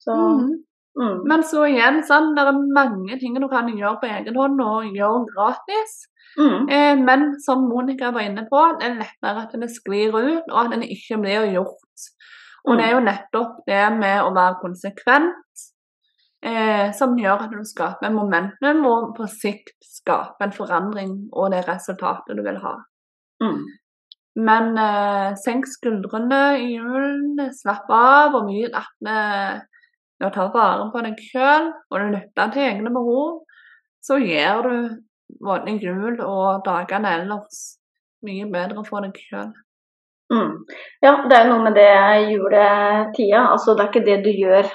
Så 0.00 0.16
Mm. 0.16 0.64
Mm. 0.98 1.16
Men 1.30 1.44
så 1.46 1.66
igjen, 1.68 2.00
sånn, 2.06 2.32
det 2.36 2.46
er 2.46 2.62
mange 2.74 3.18
ting 3.20 3.36
du 3.38 3.48
kan 3.52 3.68
gjøre 3.70 3.98
på 4.02 4.10
egen 4.10 4.38
hånd 4.40 4.62
og 4.64 4.88
gjøre 4.96 5.26
gratis. 5.34 5.98
Mm. 6.38 6.68
Eh, 6.68 6.96
men 6.98 7.40
som 7.42 7.66
Monica 7.68 8.10
var 8.14 8.26
inne 8.26 8.46
på, 8.50 8.62
det 8.78 8.88
er 8.88 9.00
lettere 9.00 9.44
at 9.44 9.54
den 9.54 9.70
sklir 9.70 10.14
ut, 10.14 10.46
og 10.50 10.58
at 10.64 10.74
den 10.74 10.86
ikke 10.86 11.18
blir 11.22 11.50
gjort. 11.54 12.08
Og 12.68 12.76
det 12.76 12.86
er 12.86 12.94
jo 12.94 13.04
nettopp 13.04 13.60
det 13.68 13.84
med 13.96 14.20
å 14.20 14.32
være 14.36 14.58
konsekvent 14.60 15.62
eh, 16.44 16.90
som 16.96 17.16
gjør 17.18 17.46
at 17.46 17.54
du 17.54 17.62
skaper 17.64 18.12
momentum 18.12 18.84
og 18.88 19.14
på 19.16 19.28
sikt 19.32 19.76
skaper 19.84 20.48
en 20.48 20.52
forandring 20.56 21.14
og 21.32 21.54
det 21.54 21.64
resultatet 21.68 22.36
du 22.36 22.44
vil 22.44 22.60
ha. 22.60 22.74
Mm. 23.40 23.62
Men 24.44 24.76
eh, 24.78 25.30
senk 25.40 25.66
skuldrene 25.68 26.42
i 26.60 26.74
julen, 26.76 27.40
slapp 27.56 27.88
av 27.96 28.36
og 28.38 28.52
nyt 28.52 28.76
at 28.76 29.64
ved 30.20 30.28
å 30.28 30.34
ta 30.34 30.48
vare 30.52 30.90
på 30.92 31.02
deg 31.06 31.22
sjøl 31.30 31.70
og 31.70 31.96
du 32.02 32.10
lytter 32.12 32.52
til 32.54 32.66
egne 32.66 32.92
behov, 32.92 33.40
så 34.04 34.20
gjør 34.20 34.68
du 34.68 34.76
både 35.40 35.76
jul 35.80 36.20
og 36.26 36.62
dagene 36.66 37.16
ellers 37.20 37.60
mye 38.26 38.46
bedre 38.52 38.84
for 38.86 39.06
deg 39.06 39.16
sjøl. 39.16 39.50
Mm. 40.30 40.52
Ja, 41.02 41.16
det 41.26 41.36
er 41.40 41.48
noe 41.48 41.64
med 41.64 41.74
det 41.74 41.90
juletida. 42.30 43.48
Altså, 43.50 43.74
det 43.74 43.82
er 43.82 43.90
ikke 43.90 44.06
det 44.06 44.18
du 44.26 44.30
gjør 44.30 44.68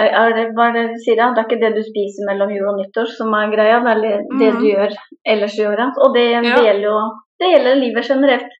er 0.00 0.32
det, 0.32 0.44
Hva 0.56 0.70
er 0.70 0.76
det 0.76 0.84
du 0.94 1.00
sier? 1.02 1.18
da? 1.18 1.30
Det 1.34 1.42
er 1.42 1.48
ikke 1.48 1.60
det 1.60 1.70
du 1.76 1.82
spiser 1.84 2.28
mellom 2.28 2.52
jul 2.54 2.68
og 2.70 2.78
nyttår 2.78 3.10
som 3.12 3.34
er 3.36 3.50
greia, 3.52 3.80
det 3.84 3.92
er 3.92 4.22
det 4.40 4.48
mm. 4.54 4.60
du 4.60 4.66
gjør 4.70 4.94
ellers 5.34 5.58
i 5.58 5.66
året. 5.68 5.98
Og 6.00 6.14
det, 6.16 6.24
Ja. 6.30 6.40
det 6.42 6.64
gjelder 6.64 6.86
jo 6.86 6.96
det 7.40 7.50
gjelder 7.54 7.80
livet 7.80 8.08
generelt. 8.08 8.52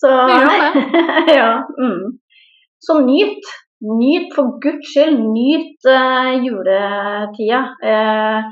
Så 0.00 0.10
Det 0.30 0.38
gjør 0.40 0.58
ja. 1.40 1.50
Mm. 1.78 2.18
Så 2.80 3.00
nyt. 3.06 3.50
Nyt 3.80 4.34
for 4.34 4.58
guds 4.60 4.92
skyld. 4.92 5.20
Nyt 5.32 5.86
eh, 5.88 6.32
juletida. 6.44 7.60
Eh, 7.92 8.50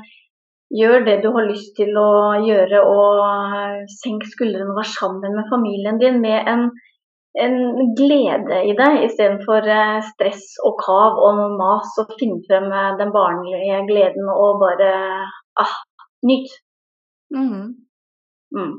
gjør 0.79 1.05
det 1.05 1.17
du 1.23 1.29
har 1.35 1.47
lyst 1.49 1.75
til 1.77 1.97
å 1.97 2.09
gjøre, 2.45 2.81
og 2.85 3.89
senk 4.01 4.25
skuldrene 4.29 4.69
og 4.73 4.79
vær 4.81 4.89
sammen 4.89 5.35
med 5.37 5.49
familien 5.49 5.97
din 6.01 6.19
med 6.21 6.49
en, 6.49 6.67
en 7.45 7.57
glede 7.97 8.61
i 8.69 8.75
det, 8.77 8.89
istedenfor 9.07 9.69
eh, 9.69 9.99
stress 10.11 10.57
og 10.65 10.77
kav 10.81 11.21
og 11.29 11.45
mas. 11.61 11.93
Og 12.01 12.17
finne 12.21 12.41
frem 12.49 12.69
eh, 12.73 12.91
den 13.01 13.13
barnlige 13.13 13.83
gleden 13.89 14.33
og 14.33 14.61
bare 14.65 14.91
ah, 15.61 15.77
nyt. 16.25 16.57
Mm. 17.29 17.75
Mm. 18.57 18.77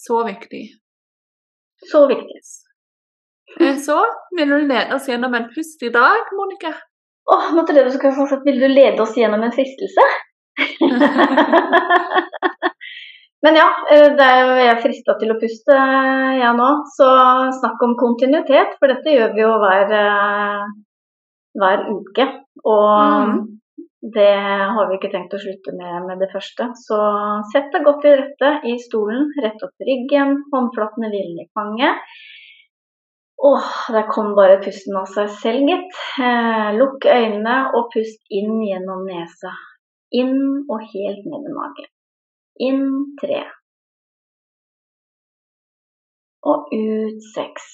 Så 0.00 0.24
viktig. 0.24 0.64
Så 1.92 2.06
viktig. 2.08 2.40
Eh, 3.60 3.76
Så 3.76 3.98
vil 4.36 4.48
du 4.48 4.58
lede 4.58 4.94
oss 4.94 5.08
gjennom 5.08 5.34
en 5.34 5.48
pust 5.54 5.82
i 5.82 5.92
dag, 5.94 6.32
Monica? 6.38 6.74
Åh, 7.32 7.54
nå 7.56 7.64
trodde 7.64 7.84
du 7.84 7.90
skulle 7.94 8.16
fortsatt 8.16 8.44
vil 8.44 8.60
du 8.60 8.68
lede 8.68 9.02
oss 9.02 9.16
gjennom 9.16 9.42
en 9.42 9.54
fristelse? 9.54 10.04
Men 13.44 13.58
ja, 13.60 13.66
eh, 13.92 14.10
det 14.16 14.26
er 14.26 14.38
jo 14.40 14.52
jeg 14.60 14.82
frista 14.82 15.16
til 15.20 15.32
å 15.34 15.40
puste, 15.40 15.74
jeg 15.76 16.40
ja, 16.40 16.52
nå. 16.56 16.68
Så 16.96 17.08
snakk 17.60 17.82
om 17.84 17.96
kontinuitet, 18.00 18.78
for 18.80 18.92
dette 18.92 19.16
gjør 19.16 19.34
vi 19.36 19.44
jo 19.44 19.50
hver, 19.60 19.92
eh, 19.98 20.62
hver 21.60 21.84
uke. 21.92 22.28
Og 22.64 22.94
mm. 23.28 23.42
det 24.16 24.30
har 24.76 24.88
vi 24.88 24.96
ikke 24.96 25.12
tenkt 25.12 25.36
å 25.36 25.42
slutte 25.42 25.76
med 25.76 26.08
med 26.08 26.24
det 26.24 26.30
første. 26.32 26.70
Så 26.86 27.00
sett 27.52 27.68
deg 27.74 27.84
godt 27.88 28.00
til 28.04 28.16
rette 28.22 28.54
i 28.70 28.78
stolen, 28.80 29.28
rett 29.44 29.60
opp 29.66 29.88
ryggen, 29.90 30.38
håndflatene 30.54 31.12
hvilende 31.12 31.44
i 31.44 31.52
fanget. 31.56 32.16
Åh, 33.46 33.92
der 33.92 34.06
kom 34.14 34.28
bare 34.38 34.56
pusten 34.64 34.96
av 34.96 35.08
seg 35.14 35.28
selv, 35.40 35.66
gitt. 35.68 35.96
Eh, 36.26 36.68
lukk 36.80 37.04
øynene 37.04 37.56
og 37.76 37.90
pust 37.92 38.22
inn 38.38 38.54
gjennom 38.64 39.02
nesa. 39.08 39.52
Inn 40.20 40.38
og 40.72 40.86
helt 40.92 41.26
ned 41.28 41.48
i 41.50 41.52
magen. 41.58 41.90
Inn 42.68 42.86
tre. 43.20 43.42
Og 46.52 46.72
ut 46.72 47.20
seks. 47.34 47.68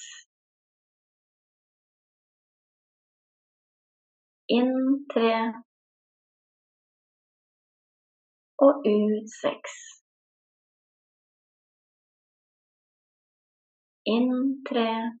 Inn 4.57 4.75
tre. 5.13 5.33
Og 8.67 8.83
ut 8.91 9.33
seks. 9.39 9.79
Inn 14.17 14.31
tre. 14.67 15.20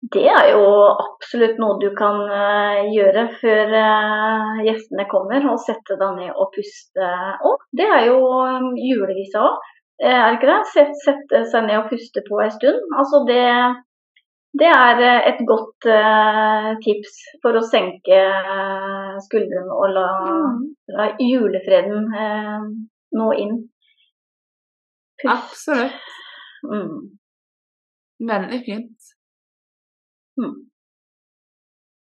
Det 0.00 0.22
er 0.30 0.52
jo 0.52 0.62
absolutt 0.94 1.56
noe 1.58 1.74
du 1.82 1.88
kan 1.98 2.20
eh, 2.30 2.84
gjøre 2.94 3.24
før 3.40 3.72
eh, 3.74 4.60
gjestene 4.68 5.08
kommer, 5.10 5.42
og 5.50 5.58
sette 5.64 5.96
deg 5.98 6.12
ned 6.20 6.30
og 6.38 6.52
puste. 6.54 7.08
òg. 7.42 7.64
det 7.74 7.88
er 7.96 8.06
jo 8.06 8.20
um, 8.22 8.68
julevisa 8.78 9.42
òg, 9.42 9.58
er 9.98 10.20
det 10.30 10.36
ikke 10.38 10.50
det? 10.52 10.60
Sett, 10.70 10.94
sette 11.02 11.40
seg 11.50 11.66
ned 11.66 11.80
og 11.80 11.88
puste 11.90 12.22
på 12.28 12.38
en 12.44 12.52
stund. 12.54 12.78
Altså 12.94 13.24
det, 13.26 13.42
det 14.62 14.70
er 14.70 15.02
eh, 15.02 15.26
et 15.32 15.42
godt 15.50 15.90
eh, 15.90 16.70
tips 16.86 17.18
for 17.42 17.58
å 17.58 17.64
senke 17.66 18.20
eh, 18.22 19.18
skuldrene 19.26 19.74
og 19.82 19.90
la, 19.98 20.06
Mhm. 20.30 20.62
la 20.94 21.10
julefreden 21.18 22.06
eh, 22.14 22.70
nå 23.18 23.32
inn. 23.42 23.58
Pust. 25.18 25.34
Absolutt. 25.34 26.16
Mm. 26.62 27.18
Veldig 28.30 28.62
fint. 28.70 29.14
Mm. 30.38 30.54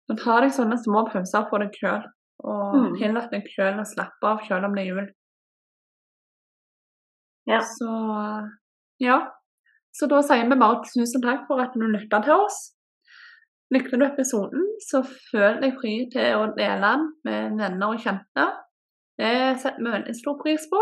Men 0.08 0.16
ta 0.20 0.40
deg 0.40 0.52
sånne 0.56 0.78
små 0.80 1.04
pauser 1.10 1.48
på 1.50 1.58
deg 1.62 1.72
sjøl, 1.80 2.04
og 2.44 2.74
Mm. 2.76 2.94
tillat 3.00 3.30
deg 3.30 3.48
sjøl 3.52 3.80
å 3.80 3.84
slappe 3.88 4.24
av 4.30 4.40
sjøl 4.46 4.64
om 4.64 4.74
det 4.74 4.84
er 4.86 4.90
jul. 4.94 5.08
Ja. 7.48 7.60
Så 7.60 7.88
ja. 9.00 9.18
Så 9.92 10.06
da 10.10 10.20
sier 10.22 10.48
vi 10.48 10.56
bare 10.60 10.82
tusen 10.84 11.22
takk 11.24 11.46
for 11.48 11.60
at 11.62 11.74
du 11.74 11.86
lytta 11.88 12.20
til 12.22 12.34
oss. 12.44 12.58
Likte 13.74 13.98
du 14.00 14.04
episoden, 14.06 14.64
så 14.80 15.02
føl 15.04 15.58
deg 15.60 15.74
fri 15.80 15.94
til 16.12 16.36
å 16.38 16.46
dele 16.56 16.80
den 16.80 17.08
med 17.24 17.58
venner 17.58 17.90
og 17.92 18.00
kjente. 18.00 18.46
Det 19.18 19.32
setter 19.60 19.82
vi 19.82 19.90
veldig 19.92 20.14
stor 20.16 20.38
pris 20.40 20.64
på. 20.70 20.80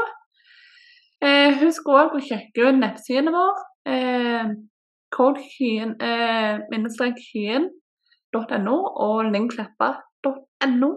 Eh, 1.24 1.54
husk 1.62 1.88
òg 1.88 2.14
å 2.14 2.20
sjekke 2.22 2.68
ut 2.68 2.78
nettsiden 2.78 3.32
vår. 3.32 3.62
Eh, 3.88 4.52
Codekyen 5.16 5.96
eh, 6.02 6.60
og 9.04 9.30
linkkleppa.no. 9.32 10.90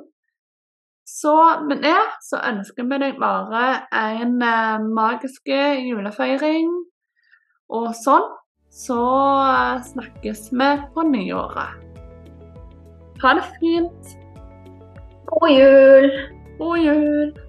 Så 1.07 1.35
med 1.67 1.81
det 1.85 2.01
så 2.27 2.41
ønsker 2.51 2.85
vi 2.89 2.99
deg 3.01 3.17
bare 3.21 3.63
en 3.95 4.41
eh, 4.43 4.87
magisk 4.99 5.47
julefeiring 5.47 6.69
og 7.69 7.91
sånn. 7.97 8.27
Så 8.69 8.99
eh, 8.99 9.81
snakkes 9.93 10.49
vi 10.53 10.71
på 10.93 11.05
nyåret. 11.09 11.85
Ha 13.23 13.35
det 13.39 13.45
fint. 13.57 14.17
God 15.29 15.49
jul! 15.51 16.11
God 16.59 16.83
jul! 16.83 17.48